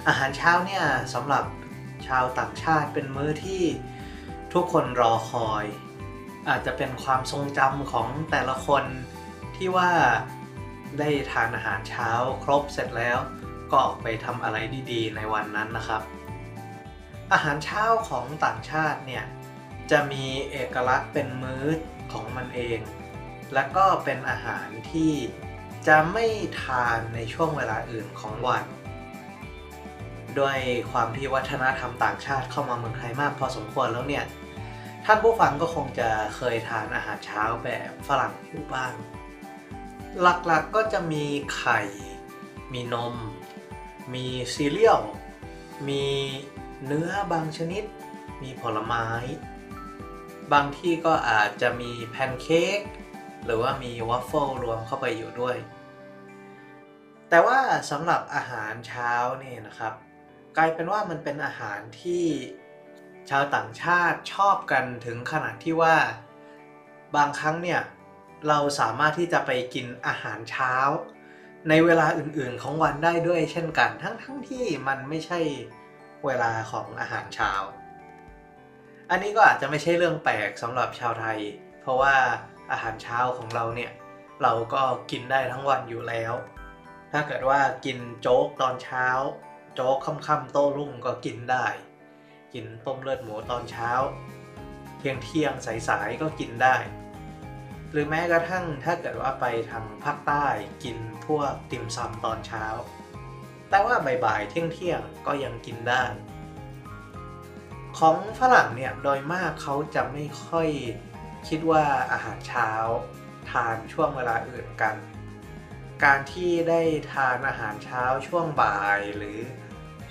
[0.08, 1.44] อาหารเช้าเนี่ยสำหรับ
[2.08, 3.64] ชาวต่างชาติเป็นมื้อที่
[4.54, 5.66] ทุกคนรอคอย
[6.50, 8.84] อาจจะเป็นความทรงจำของแต่ละคน
[9.56, 9.92] ที่ว่า
[11.00, 12.10] ได้ทานอาหารเช้า
[12.44, 13.18] ครบเสร็จแล้ว
[13.72, 14.58] ก็ออกไปทำอะไร
[14.92, 16.02] ดีๆ ในวันนั้นนะครับ
[17.34, 19.26] อาหารเช้าของต่างชาติเนี่ย
[19.92, 21.66] จะมีเอกลักษณ์เป็นมื้อ
[22.12, 22.80] ของมันเอง
[23.54, 25.14] และก็เป็นอาหารที่
[25.88, 26.26] จะไม่
[26.64, 28.64] ทานในช่วงเวลาอื่นของวัน
[30.40, 30.58] ด้วย
[30.92, 34.26] ความที่วัฒนธรรมต่างชาติเข้ามาเมืองไทยมากพอสมควรแล้วเนี่ย
[35.06, 38.94] ท่านผู้ฟังก็คงจะเคยทานอาหารเช้าแบบฝรั่งอยู่บ้าง
[40.22, 41.26] หลักๆก็จะมี
[41.56, 41.82] ไข่
[42.74, 43.16] มีนม
[44.14, 45.02] มีซีเรียล
[45.88, 46.06] มี
[46.86, 47.84] เนื้อบางชนิด
[48.44, 49.08] มีผลไม้
[50.54, 52.80] บางที่ก็อาจจะมีแพนเค้ก
[53.46, 55.58] หรือว่ามีวาฟเฟิลรวมเข้าไปอยู่ด้วย
[57.30, 59.94] แต่ว่าสำหรับอาหารเช้าเนี่ยนะครับ
[60.58, 62.26] กลายเป็นว่ามันเป็นอาหารที่
[63.30, 65.96] ชาวต่างชาติชอบกันถึงขนาดที่ว่า
[67.16, 67.82] บางครั้งเนี่ย
[68.48, 70.74] เราสามารถที่จะไปกินอาหารเช้า
[71.70, 75.40] ในเวลาอื่นๆของวันได้ด้วยเช่นกัน ทั้งๆทที่มันไม่ใช่
[76.26, 77.54] เวลาของอาหารเช้า
[79.10, 81.40] อันนี้ก็อาจจะไม่ใช่เรื่องแปลกสำหรับชาวไทย
[81.82, 82.16] เพราะว่า
[82.72, 83.92] อาหารเช้าของเราเนี่ย
[84.42, 86.34] เราก็กินได้ทั้งวันอยู่แล้ว
[87.12, 89.08] ถ้าเกิดว่ากินโจ๊กตอนเช้า
[89.76, 91.66] โจ๊กค่ำๆโต้รุ่งก็กินได้
[92.54, 93.90] กินต้มเลือดหมูตอนเช้า
[94.98, 96.76] เที่ยงเที่ยงๆสายๆก็กินได้
[97.92, 100.46] หรือแม้กระทั่งถ้าเกิดว่าไปทางภาคใต้
[100.84, 102.66] กินพวกติ่มซำตอนเช้า
[103.70, 106.04] แต่ว่าบ่ายๆเที่ยงๆก็ยังกินได้
[107.98, 110.70] ของฝรั่งเนี่ยโดยมากเขาจะไม่ค่อย
[111.48, 112.70] คิดว่าอาหารเช้า
[113.50, 114.96] ทานช่วงเวลาอื่นกัน
[116.04, 116.82] การที่ได้
[117.14, 119.40] ทานอาหารเช้าช่วงบ่ายหรือ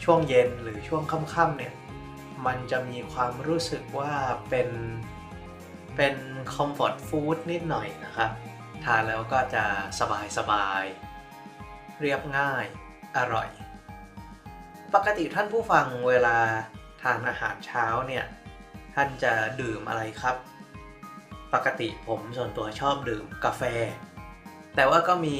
[0.04, 1.02] ช่วงเย็นหรือช่วง
[1.34, 1.74] ค่ำๆเนี่ย
[2.46, 4.12] มันจะมีความรู้สึกว่า
[4.50, 4.68] เป็น
[5.96, 6.16] เป็น
[6.54, 8.30] คอมฟอร์ตฟู้ดนิดหน่อยนะครับ
[8.84, 9.64] ทานแล้วก็จะ
[10.00, 10.82] สบายสบาย
[12.00, 12.64] เรียบง่าย
[13.16, 13.48] อร่อย
[14.94, 16.36] ปกติท่านผู้ฟังเวลา
[17.02, 18.24] ทานอาหารเช้าเนี่ย
[18.94, 20.36] ท่านจะดื่มอะไรครับ
[21.54, 23.62] ปกติผมส่วนตัวชอบดื่มกาแฟ
[24.74, 25.38] แต่ว่าก็มี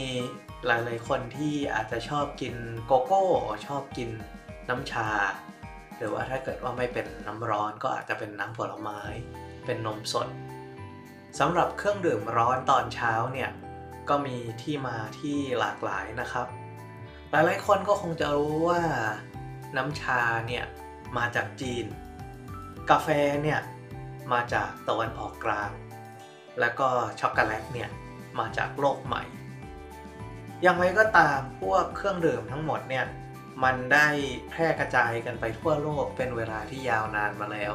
[0.67, 2.55] หลายๆคนที่อาจจะชอบกิน
[2.87, 3.25] โกโก้
[3.67, 4.11] ชอบกิน
[4.69, 5.09] น้ำชา
[5.97, 9.01] หรือว่าถ้าเกิดว่าไม่เป็นน้ำร้อนก็อาจจะเป็นน้ำผลไม้
[9.67, 10.29] เป็นนมสด
[11.39, 13.51] สำหรับเครื่องดื่มร้อนตอนเช้าเนี่ย
[14.09, 16.47] ก็มีที่มาที่หลากหลายนะครับ
[17.31, 18.83] หลายๆคนก็คงจะรู้ว่า
[19.77, 20.65] น้ำชาเนี่ย
[21.17, 21.87] มาจากจีน
[22.91, 23.09] กาแฟ
[23.43, 23.61] เนี่ย
[24.33, 25.71] มาจากตะวันออกกลาง
[26.61, 26.89] แล้วก็
[27.21, 27.91] ช็อกโกแลตเนี่ย
[28.39, 29.23] มาจากโลกใหม่
[30.63, 33.07] อย่างไรก็ตามพวกเครื่องดื่มทั้งหมดเนี่ย
[33.65, 34.07] มันได้
[34.51, 37.73] แพร่กระจายกันไปทั่วโลกเป็นเวลาที่ยาวนานมาแล้ว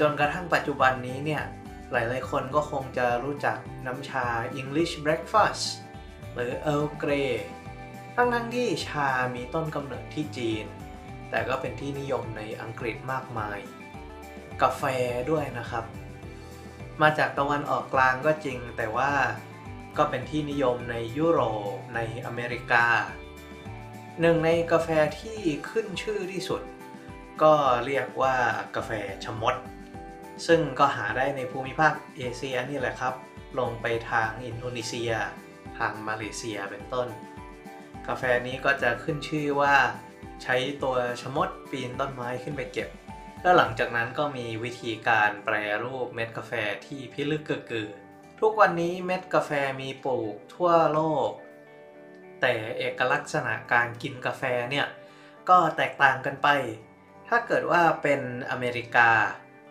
[0.00, 1.42] จนกระทั่งปัจจุบันนี้เนี่ย
[1.92, 4.26] หลายๆคนก็คงจะรู้จักน้ำชา
[4.60, 5.64] English Breakfast
[6.34, 7.32] หรือ Earl Grey
[8.16, 10.64] ทั้งนั้นที่ชามีต้นกำเนิดที่จีน
[11.30, 13.58] แต่ก็เป็นที่นิยมในอังกฤษมากมาย
[14.62, 14.82] กาแฟ
[15.30, 15.84] ด้วยนะครับ
[17.02, 19.12] มาจากตะวันออกกลางก็จริง แต่ว่า
[19.98, 21.40] ก็เป็นที่นิยมในยุโร
[21.72, 22.86] ปในอเมริกา
[24.20, 24.88] หนึ่งในกาแฟ
[25.20, 25.40] ที่
[25.70, 26.62] ขึ้นชื่อที่สุด
[27.42, 27.54] ก็
[27.86, 28.36] เรียกว่า
[28.76, 28.90] กาแฟ
[29.24, 29.54] ชะมด
[30.46, 33.14] ซึ่งก็หาได้ในภูมิภาคเอเชียนี่แหละครับ
[33.58, 35.12] ลงไปทางอินโดนีเซีย
[35.78, 37.08] ทางมาเลเซียเป็นต้น
[38.08, 39.76] กาแฟนี้ก็จะขึ้นชื่อว่า
[40.42, 42.88] ใช้ตัวชมดปีนต้นไม้ขึ้นไปเก็บ
[43.42, 45.54] แล้วหลังจากนั้นก็มีวิธีการแปร
[45.84, 46.52] รูปเม็ดกาแฟ
[46.86, 47.88] ที่พิลึกเกือ
[48.40, 51.30] ทุกวันนี้เม็ดกาแฟมีปลูกทั่วโลก
[52.40, 54.86] แต่เอกลักษณะการกินกาแฟเนี่ย
[55.48, 56.48] ก็แตกต่างกันไป
[57.28, 58.20] ถ้าเกิดว่าเป็น
[58.50, 59.10] อเมริกา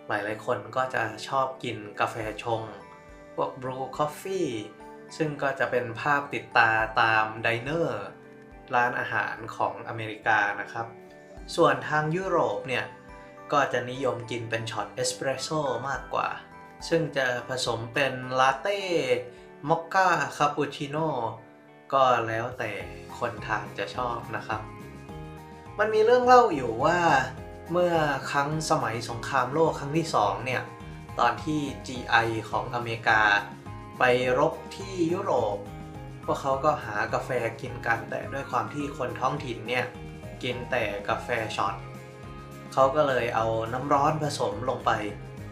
[0.07, 2.61] หลายๆ คนก็จะชอบกินกาแฟชง
[3.35, 4.47] พวก Brew Coffee
[5.17, 6.71] ซึ่งก็จะเป็นภาพติดตา
[7.01, 8.03] ตาม diner
[8.75, 10.87] ร้านอาหารของอเมริกานะครับ
[11.55, 12.85] ส่วนทางยุโรปเนี่ย
[13.51, 16.27] ก็จะนิยมกินเป็นช็อตเอสเปรสโซ่มากกว่า
[16.89, 18.81] ซึ่งจะผสมเป็นลาเต้
[19.69, 21.09] มอคค่าคาปูชิโน่
[21.93, 22.71] ก็แล้วแต่
[23.17, 24.61] คนทานจะชอบนะครับ
[25.79, 26.99] มันมีเรื่องเล่าอยู่ว่า
[27.71, 27.95] เมื่อ
[28.31, 30.61] ครั้งสมัยสงครามโลกครั้งที่2เนี่ย
[31.19, 33.21] ตอนที่ GI ของอเมริกา
[33.99, 34.03] ไป
[34.39, 35.57] รบที่ยุโรป
[36.25, 37.29] พวกเขาก็หากาแฟ
[37.61, 39.85] กินกันแต่ด้วยความที่คนท้องถิ่นเนี่ย
[40.43, 41.75] กินแต่กาแฟช็อต
[42.73, 44.91] เขาก็เลยเอาน้ำร้อนผสมลงไป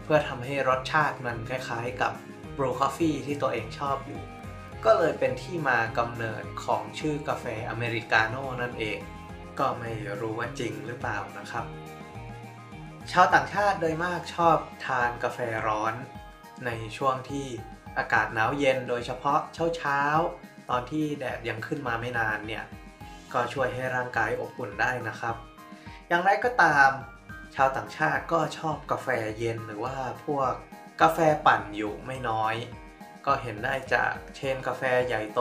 [0.04, 2.12] เพื่อทำให้รสชาติมันคล้ายๆกับ
[2.56, 4.20] Brew Coffee ที่ตัวเองชอบอยู่
[4.84, 8.98] ก็เลยเป็นที่มากำเนิดของชื่อกาแฟอเมริกาโน่นั่นเอง
[9.58, 9.90] ก็ไม่
[10.20, 11.66] รู้ว่าจริงหรือเปล่านะครับ
[13.12, 15.94] ชาวต่างชาติโดยมากชอบทานกาแฟร้อน
[16.66, 17.46] ในช่วงที่
[17.98, 19.40] อากาศหนาวเย็นโดยเฉพาะ
[19.76, 22.64] เช้าๆตอนที่แดดยังขึ้นมาไม่นานเนี่ย
[23.32, 25.36] ก็ช่วยให้ร่างกายอบอุ่นได้นะครับ
[26.08, 26.90] อย่างไรก็ตาม
[27.54, 30.52] ชาวต่างชาติก็ชอบกาแฟเย็นหรือว่าพวก
[31.02, 32.54] กาแฟปั่นอยู่ไม่น้อย
[33.26, 35.40] ก็เห็นได้จากเชนกาแฟใหญ่โต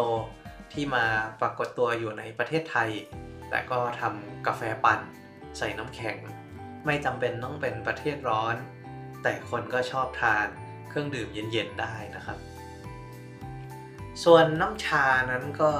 [0.74, 1.06] ที่มา
[1.42, 2.90] ปรากฏตัวอยู่ในประเทศไทย
[3.50, 5.00] แต่ก็ทำกาแฟปั่น
[5.58, 6.18] ใส่น้ำแข็ง
[6.86, 8.56] ไม่จำเป็นต้องเป็นประเทศร้อน
[9.24, 10.48] แต่คนก็ชอบทาน
[10.90, 12.38] เครื่องดื่มเย็นๆได้นะครับ
[14.24, 15.72] ส่วนน้ำชานั้นก็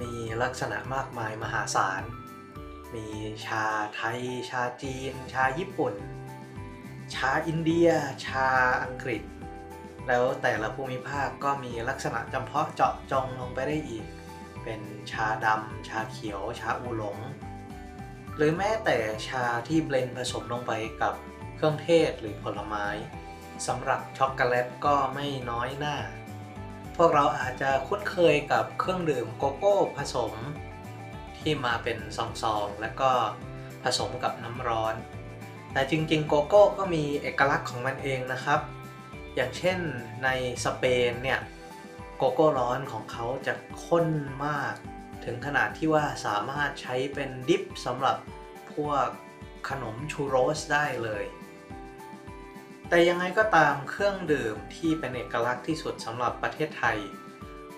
[0.00, 0.12] มี
[0.42, 2.02] ลักษณะมากมายมหาศาล
[2.94, 3.06] มี
[3.46, 3.64] ชา
[3.94, 4.20] ไทย
[4.50, 5.94] ชาจีน ชาญี่ปุ่น
[7.14, 7.88] ชาอินเดีย
[8.26, 8.48] ชา
[8.82, 9.22] อังกฤษ
[10.08, 14.04] แล้วแต่ละภูมิภาคก็มีลักษณะจำเพาะเจาะจงลงไปได้อีก
[14.64, 14.80] เป็น
[15.12, 17.18] ชาดำ ชาเขียว ชาอูหลง
[18.36, 18.96] หรือแม้แต่
[19.28, 20.72] ชาที่เบลนผสมลงไป
[21.02, 21.14] กับ
[21.56, 22.86] เครื่องเทศหรือผลไม้
[23.66, 25.96] สำหรับช็อกโกแลตก็ไม่น้อยหน้า
[26.96, 30.32] พวกเราอาจจะคุ้นเคยกับเครื่องดื่มโกโก้ผสม
[31.38, 33.10] ที่มาเป็นซองๆแล้วก็
[33.84, 34.94] ผสมกับน้ำร้อน
[35.72, 38.60] แต่จริงๆโกโก้ก็มีเอกลักษณ์ของมันเองนะครับ
[39.34, 39.78] อย่างเช่น
[40.24, 40.28] ใน
[40.64, 41.40] สเปนเนี่ย
[42.16, 43.54] โกโก้ร้อนของเขาจะ
[43.84, 44.06] ข้น
[44.46, 44.74] มาก
[45.24, 48.16] ถึงขนาดที่ว่าสามารถใช้เป็นดิฟสำหรับ
[48.72, 49.06] พวก
[49.68, 51.24] ขนมชูโรสได้เลย
[52.88, 56.98] แต่ยังไงก็ตามเครื่องดื่มที่เป็นเอกลักษณ์ที่สุดสำหรับประเทศไทย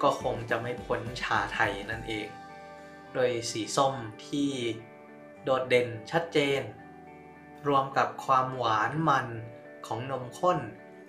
[0.02, 2.28] ก็คงจะไม่พ้นชาไทยนั่นเอง
[3.14, 3.94] โดยสีส้ม
[4.26, 4.50] ที่
[5.44, 6.62] โดดเด่นชัดเจน
[7.68, 9.26] รวมกับความหวานมัน
[9.86, 10.58] ของนมข้น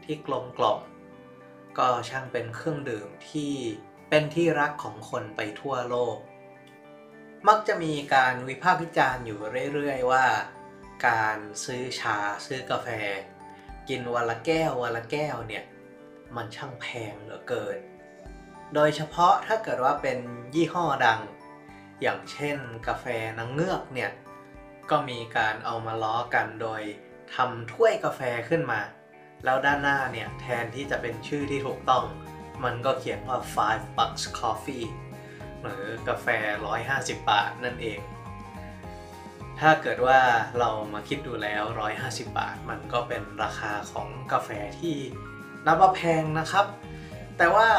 [0.04, 0.80] ที่กลมกล่อม
[1.78, 3.54] ก็ช่างเป็นเครื่องดื่มที่
[4.18, 6.18] เป็นที่รักของคนไปทั่วโลก
[7.48, 9.40] มักจะมีการวิพากษ์วิจารณ์อยู่
[9.74, 10.26] เรื่อยๆ ว่า
[11.08, 12.88] การซื้อชาซื้อกาแฟ
[13.90, 15.64] กินวันละแก้ววันละแก้วเนี่ย
[16.36, 17.78] มันช่างแพงเหลือเกิน
[18.74, 20.20] โดยเฉพาะถ้าเกิดว่าเป็น
[20.56, 21.22] ยี่ห้อดัง
[22.02, 22.58] อย่างเช่น
[22.88, 23.06] กาแฟ
[23.38, 24.12] นางเงือกเนี่ย
[24.90, 26.82] ก็มีการเอามาล้อกันโดย
[27.36, 28.82] ทำถ้วยกาแฟขึ้นมา
[29.44, 32.06] แล้วด้านหน้าเนี่ยแทนที่จะเป็นชื่อที่ถูกต้อง
[32.64, 33.38] มันก็เขียนว่า
[33.70, 34.88] 5 bucks coffee
[35.62, 36.28] หรือกาแฟ
[36.78, 38.00] 150 บาทนั่นเอง
[39.60, 40.20] ถ้าเกิดว่า
[40.60, 41.64] เรามาคิดดูแล้ว
[41.98, 44.50] 150 บาท มันก็เป็นราคาของกาแฟ
[44.80, 44.96] ที่
[45.66, 46.66] นับว่าแพงนะครับ
[47.38, 47.70] แต่ว่า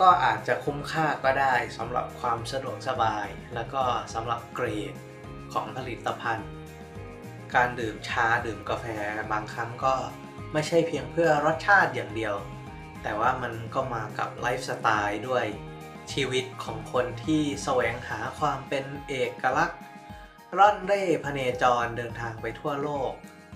[0.00, 3.82] ก็อาจจะคุ้มค่าก็ได้สำหรับความสะดวกสบาย แล้วก็
[4.14, 4.94] สำหรับเกรด
[5.52, 6.50] ของผลิตภัณฑ์
[7.54, 8.86] การดื่มชาดื่มกาแฟ
[9.32, 9.94] บางครั้งก็
[10.52, 12.34] ไม่ใช่เพียงเพื่อรสชาติอย่างเดียว
[13.02, 15.44] แต่ว่ามันก็มากับไลฟ์สไตล์ด้วย
[16.12, 19.80] ชีวิตของคนที่แสวงหาความเป็นเอกลักษณ์
[20.58, 23.10] ร่อนเร่พเนจรเดินทางไปทั่วโลก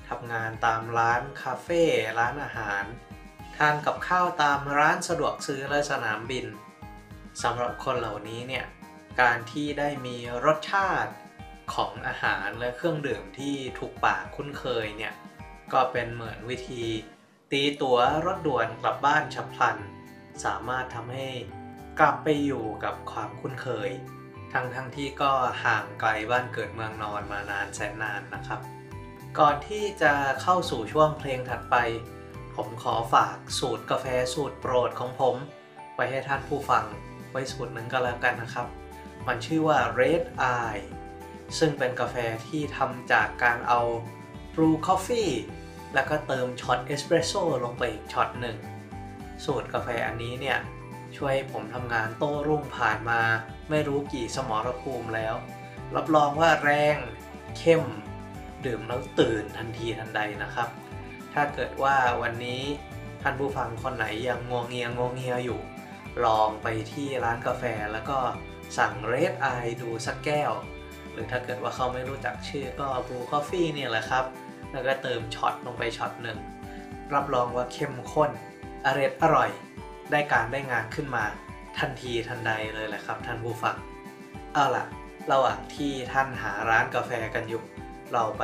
[0.09, 1.83] ทำงานตามร้านคาเฟ่
[2.19, 2.85] ร้านอาหาร
[3.57, 6.47] ทานกับข้าวตามร้านสะดวกซื้อและสนามบิน
[7.43, 8.65] สำหรับคนเหล่านี้เนี่ย
[9.21, 11.13] การที่ได้มีรสชาติ
[11.75, 15.15] ของอาหารและเครื่องดื่มที่ถูกปากคุ้นเคยเนี่ย
[15.73, 16.83] ก็เป็นเหมือนวิธี
[17.55, 19.77] ตีตั๋วรถด่วนกลับบ้านฉับพลัน
[20.45, 21.29] สามารถทำให้
[22.01, 23.91] กลับไปอยู่กับความคุ้นเคย
[24.53, 25.33] ทั้งทั้งที่ก็
[25.65, 28.61] ห่างไกลบ้านเกิดเมืองนอนมานานแสนนานนะครับ
[29.39, 31.77] ก่อนที่จะเข้าสู่ช่วงเพลงถัดไป
[32.57, 35.37] ผมขอฝากสูตรกาแฟสูตรโปรดของผม
[35.95, 36.85] ไว้ให้ท่านผู้ฟัง
[37.31, 38.67] ไว้สูตรหนึ่งก็แล้วกันนะครับ
[39.27, 40.25] มันชื่อว่า Red
[40.55, 40.85] Eye
[41.59, 43.81] ซึ่งเป็นกาแฟที่ทำจากการเอา
[44.55, 45.33] Brew Coffee
[45.95, 48.57] แล้วก็เติมช็อตเอสเปรสโซ่ลงไปอีกช็อตหนึ่ง
[49.45, 50.59] สูตรกาแฟอันนี้เนี่ย
[51.17, 53.21] ช่วยให้ผมทำงานโต้รุ่งผ่านมา
[53.71, 55.35] ไม่รู้กี่สมรภูมิแล้ว
[55.97, 56.97] รับรองว่าแรง
[57.59, 57.83] เข้ม
[58.67, 60.69] ดื่มแล้วตื่นทันทีทันใดนะครับ
[61.35, 62.63] ถ้าเกิดว่าวันนี้
[63.23, 65.61] ท่านผู้ฟังคนไหนยังงวงเงียงวงเงียอยู่
[66.25, 68.19] ลองไปที่ร้านกาแฟแล้วก็
[68.79, 69.47] สั่งเรดไอ
[69.83, 70.53] ดูสักแก้ว
[71.13, 74.25] หรือถ้าเกิดว่าเขาไม่รู้จักชื่อก็บ r ู w อ f ฟ e เนี่ยแหละครับ
[74.75, 76.39] แล้วก็เติมช็อตลงไปช็อตหนึ่ง
[77.15, 78.31] รับรองว่าเข้มข้น
[78.87, 79.51] อร่อยอร่อย
[80.11, 81.25] ได้การได้งานขึ้นมา
[81.79, 83.77] ทันทีทันใดเลยแหละครับ ท่านผู้ฟัง
[84.55, 84.85] เอาล่ะ
[85.33, 87.63] ระหว่างที่ท่านหาร้านกาแฟกันอยู่
[88.13, 88.43] เราไป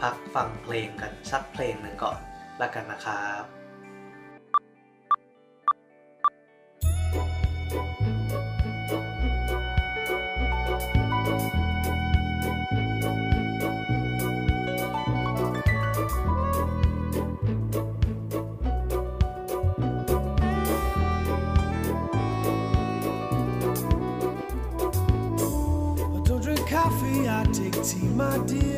[0.00, 2.18] พักฟังเพลงกันสักเพลงหนึ่งก่อน
[2.60, 3.44] ละกันนะครับ
[28.16, 28.75] my dear.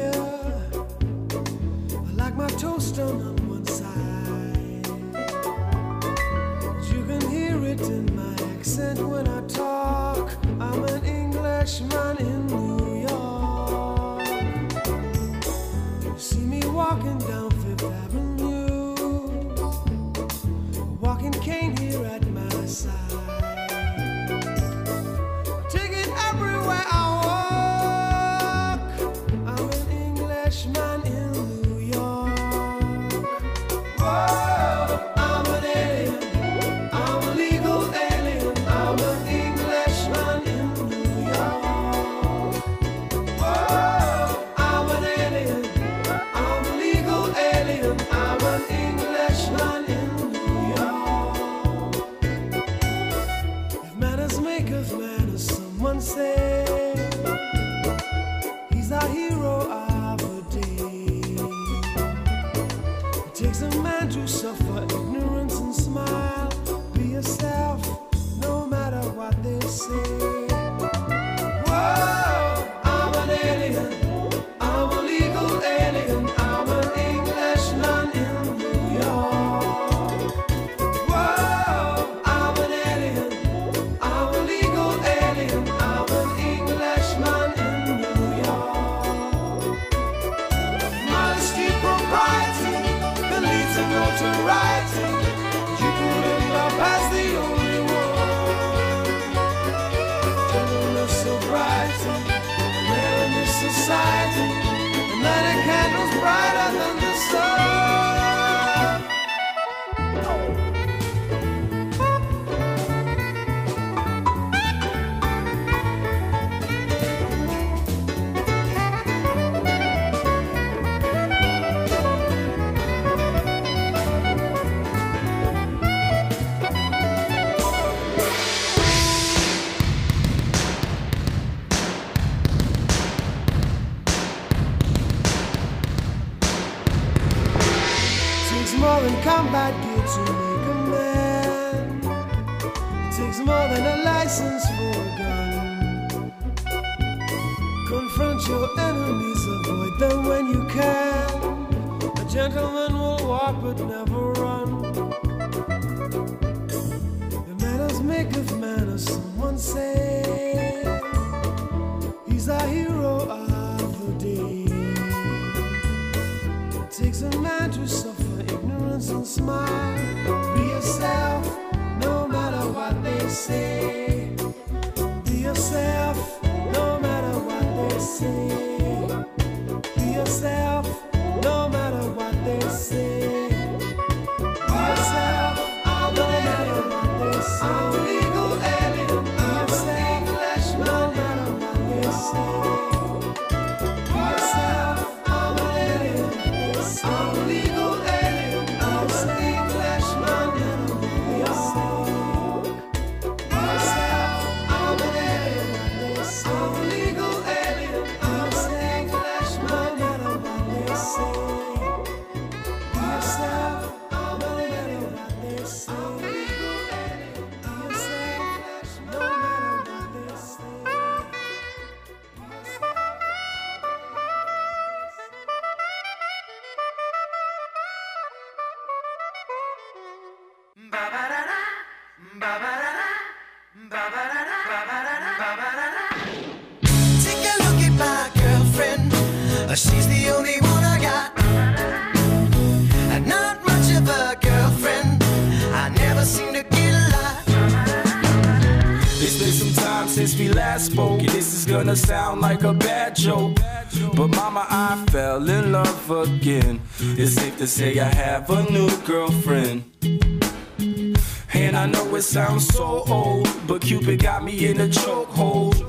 [264.63, 265.85] In a chokehold.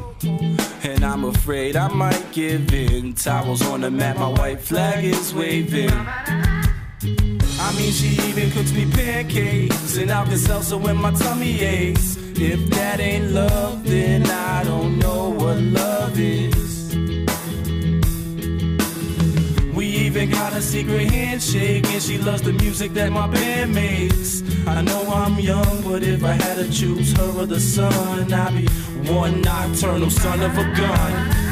[0.84, 3.14] And I'm afraid I might give in.
[3.14, 5.92] Towels on the mat, my white flag is waving.
[5.92, 12.18] I mean, she even cooks me pancakes and Alka-Seltzer when my tummy aches.
[12.36, 16.49] If that ain't love, then I don't know what love is.
[20.20, 24.44] Even got a secret handshake, and she loves the music that my band makes.
[24.68, 28.54] I know I'm young, but if I had to choose her or the sun, I'd
[28.54, 28.68] be
[29.10, 31.49] one nocturnal son of a gun.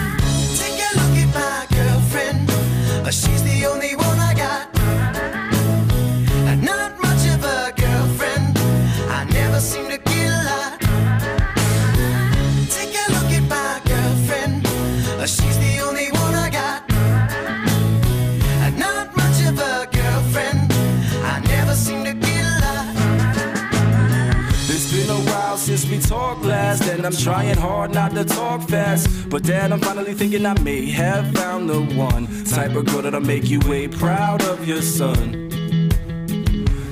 [27.08, 29.30] I'm trying hard not to talk fast.
[29.30, 33.22] But dad, I'm finally thinking I may have found the one type of girl that'll
[33.22, 35.50] make you way proud of your son.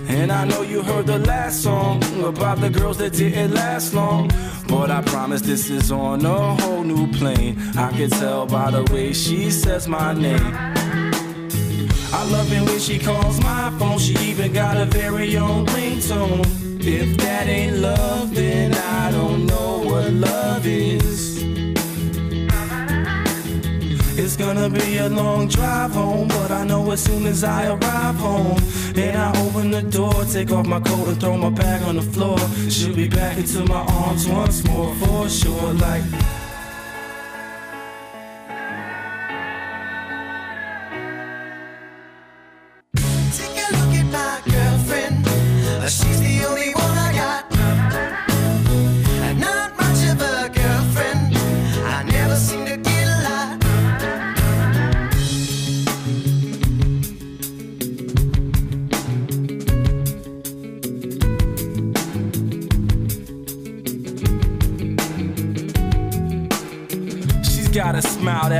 [0.07, 4.31] And I know you heard the last song about the girls that didn't last long.
[4.69, 7.59] But I promise this is on a whole new plane.
[7.75, 10.55] I can tell by the way she says my name.
[12.13, 13.99] I love it when she calls my phone.
[13.99, 16.45] She even got a very own ringtone.
[16.79, 21.41] If that ain't love, then I don't know what love is.
[24.17, 28.15] It's gonna be a long drive home, but I know as soon as I arrive
[28.15, 28.59] home,
[28.95, 32.07] and I open the door, take off my coat and throw my bag on the
[32.13, 32.37] floor.
[32.69, 35.73] She'll be back into my arms once more, for sure.
[35.87, 36.03] Like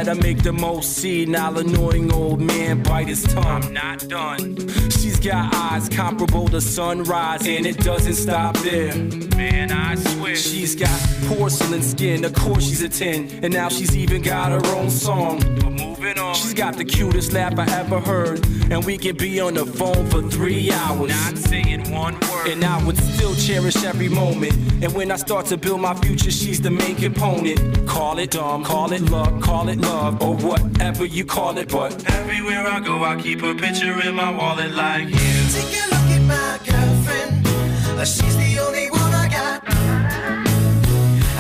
[0.06, 3.46] smile that'll make the most senile, annoying old man bite his tongue.
[3.46, 4.56] I'm not done.
[4.90, 8.96] She's got eyes comparable to sunrise, and it doesn't stop there.
[9.36, 10.36] Man, I swear.
[10.36, 14.76] She's got porcelain skin, of course she's a 10, and now she's even got her
[14.76, 15.40] own song.
[15.62, 16.36] But moving on.
[16.36, 20.08] She's got the cutest laugh I ever heard, and we can be on the phone
[20.10, 21.10] for three hours.
[21.10, 22.48] Not saying one word.
[22.48, 24.54] And I would still cherish every moment.
[24.84, 27.88] And when I start to build my future, she's the main component.
[27.88, 31.70] Call it dumb, call it luck, call it love, love or whatever you call it.
[31.70, 35.34] But everywhere I go, I keep a picture in my wallet like you.
[35.56, 37.34] Take a look at my girlfriend.
[38.14, 39.60] She's the only one I got.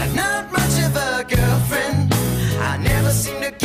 [0.02, 2.14] I'm not much of a girlfriend.
[2.72, 3.65] I never seem to.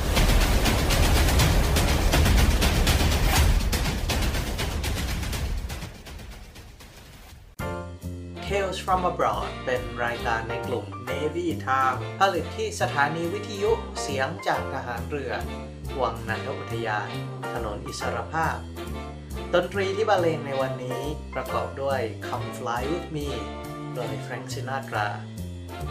[8.51, 13.71] Tales from Abroad เป็นรายการในกลุ่ม Navy Time ผลิตที่สถานีวิทยุ
[14.01, 15.33] เสียงจากทหารเรือ
[16.01, 17.09] วังนันทอุทยาน
[17.53, 18.57] ถนนอิสรภาพ
[19.53, 21.01] ดนตรีที่บรรเลงในวันนี้
[21.33, 23.29] ประกอบด้วย Come Fly With Me
[23.95, 25.07] โดย Frank Sinatra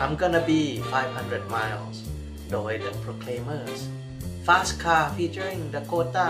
[0.02, 1.96] I'm Gonna Be 500 Miles
[2.52, 3.80] โดย The Proclaimers
[4.46, 6.28] Fast Car featuring Dakota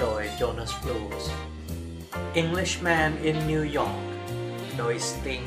[0.00, 1.24] โดย Jonas Blues
[2.40, 4.07] Englishman in New York
[4.78, 5.46] โดย Sting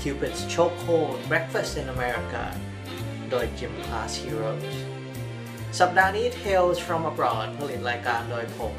[0.00, 2.44] Cupid's Chokehold Breakfast in America
[3.30, 4.74] โดย Gym Class Heroes
[5.80, 8.74] สัปดาห์นี้ Tales from Abroad ผลิตรายการโดยผม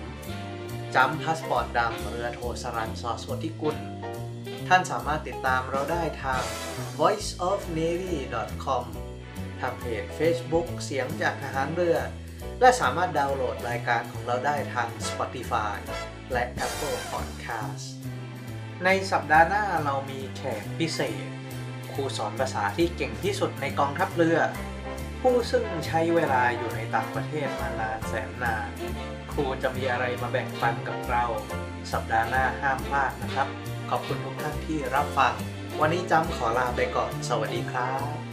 [0.96, 3.78] จำพาสปอร์ตดำเรือโทสรันสอสวทิกุล
[4.68, 6.44] ท่านสามารถติดตามเราได้ทาง
[7.00, 8.86] voiceofnavy.com
[9.62, 11.98] ทางเพจ Facebook เสียงจากทหารเรือ
[12.60, 15.76] และสามารถดาวน์โหลดรายการของเราได้ทาง Spotify
[16.32, 17.95] และ Apple Podcast
[18.84, 21.26] ในสัปดาห์หน้าเรามีแขกพิเศษ
[21.94, 24.40] ครูสอนภาษาที่เก่งที่สุดในกองทัพเรือ
[25.22, 28.70] ผู้ซึ่งใช้เวลาอยู่ในต่างประเทศมานานแสนนาน
[29.32, 31.24] ครูจะมีอะไรมาแบ่งปันกับเรา
[31.92, 33.48] สัปดาห์หน้าห้ามพลาดนะครับ
[33.90, 35.34] ขอบคุณทุกท่านที่รับฟัง
[35.80, 38.25] วันนี้จำขอลาไปก่อน สวัสดีครับ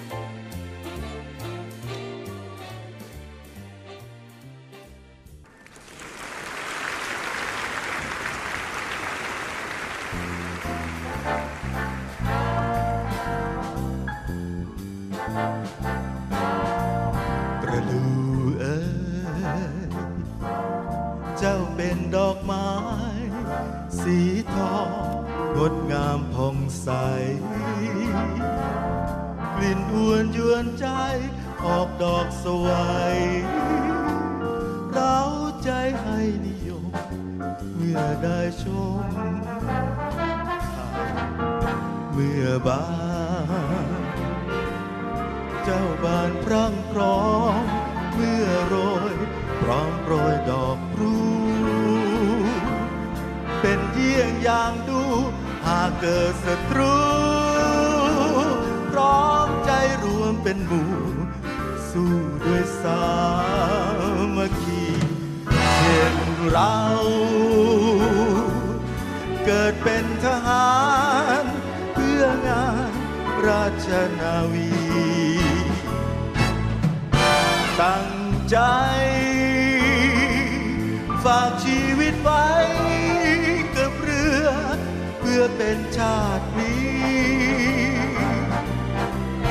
[85.73, 86.91] เป็นชาตินี้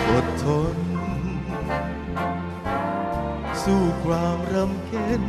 [0.10, 0.78] อดทน
[3.64, 5.22] สู้ความรำเค็ญ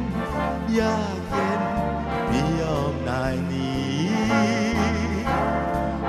[0.78, 1.62] ยากเย็น
[2.28, 3.72] ไม่ยอมนายหนี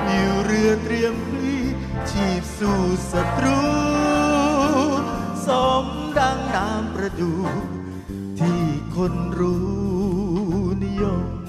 [0.08, 1.56] อยู่เรือเตรียมพลี
[2.10, 2.82] ชีพสู่
[3.12, 3.60] ศัตรู
[5.48, 5.50] ส
[5.84, 5.86] ม
[6.20, 7.34] ดังนามประดู
[8.40, 8.62] ที่
[8.96, 9.64] คนรู้
[10.84, 11.43] นิยม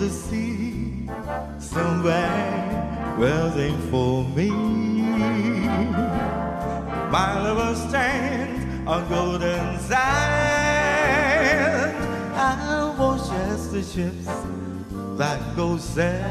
[0.00, 1.06] the sea,
[1.58, 4.50] somewhere waiting for me.
[7.10, 11.20] My lover stands on golden sand.
[12.34, 14.26] I watch as the ships
[15.18, 16.30] that go sailing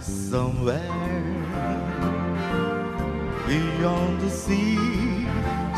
[0.00, 0.94] somewhere
[3.48, 5.26] beyond the sea.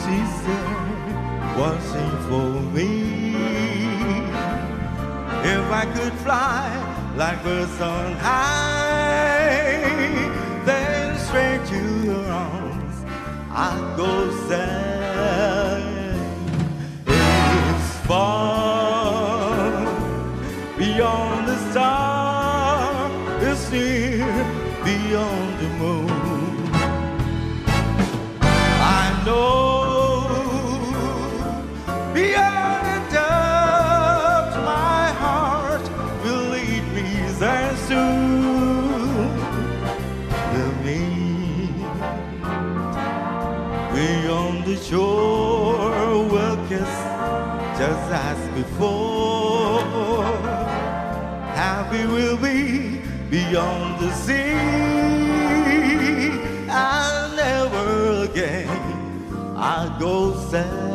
[0.03, 3.00] She's there watching for me.
[5.53, 6.63] If I could fly
[7.17, 9.83] like birds on high,
[10.65, 12.97] then straight to your arms
[13.51, 16.21] I'd go sailing.
[17.09, 19.73] It's far
[20.79, 23.11] beyond the star,
[23.43, 24.33] it's near
[24.85, 26.71] beyond the moon.
[29.03, 29.70] I know.
[44.83, 46.93] sure will kiss
[47.79, 49.81] just as before.
[51.55, 53.01] Happy will be
[53.31, 54.55] beyond the sea.
[56.69, 58.69] I'll never again
[59.57, 60.90] I'll go sad.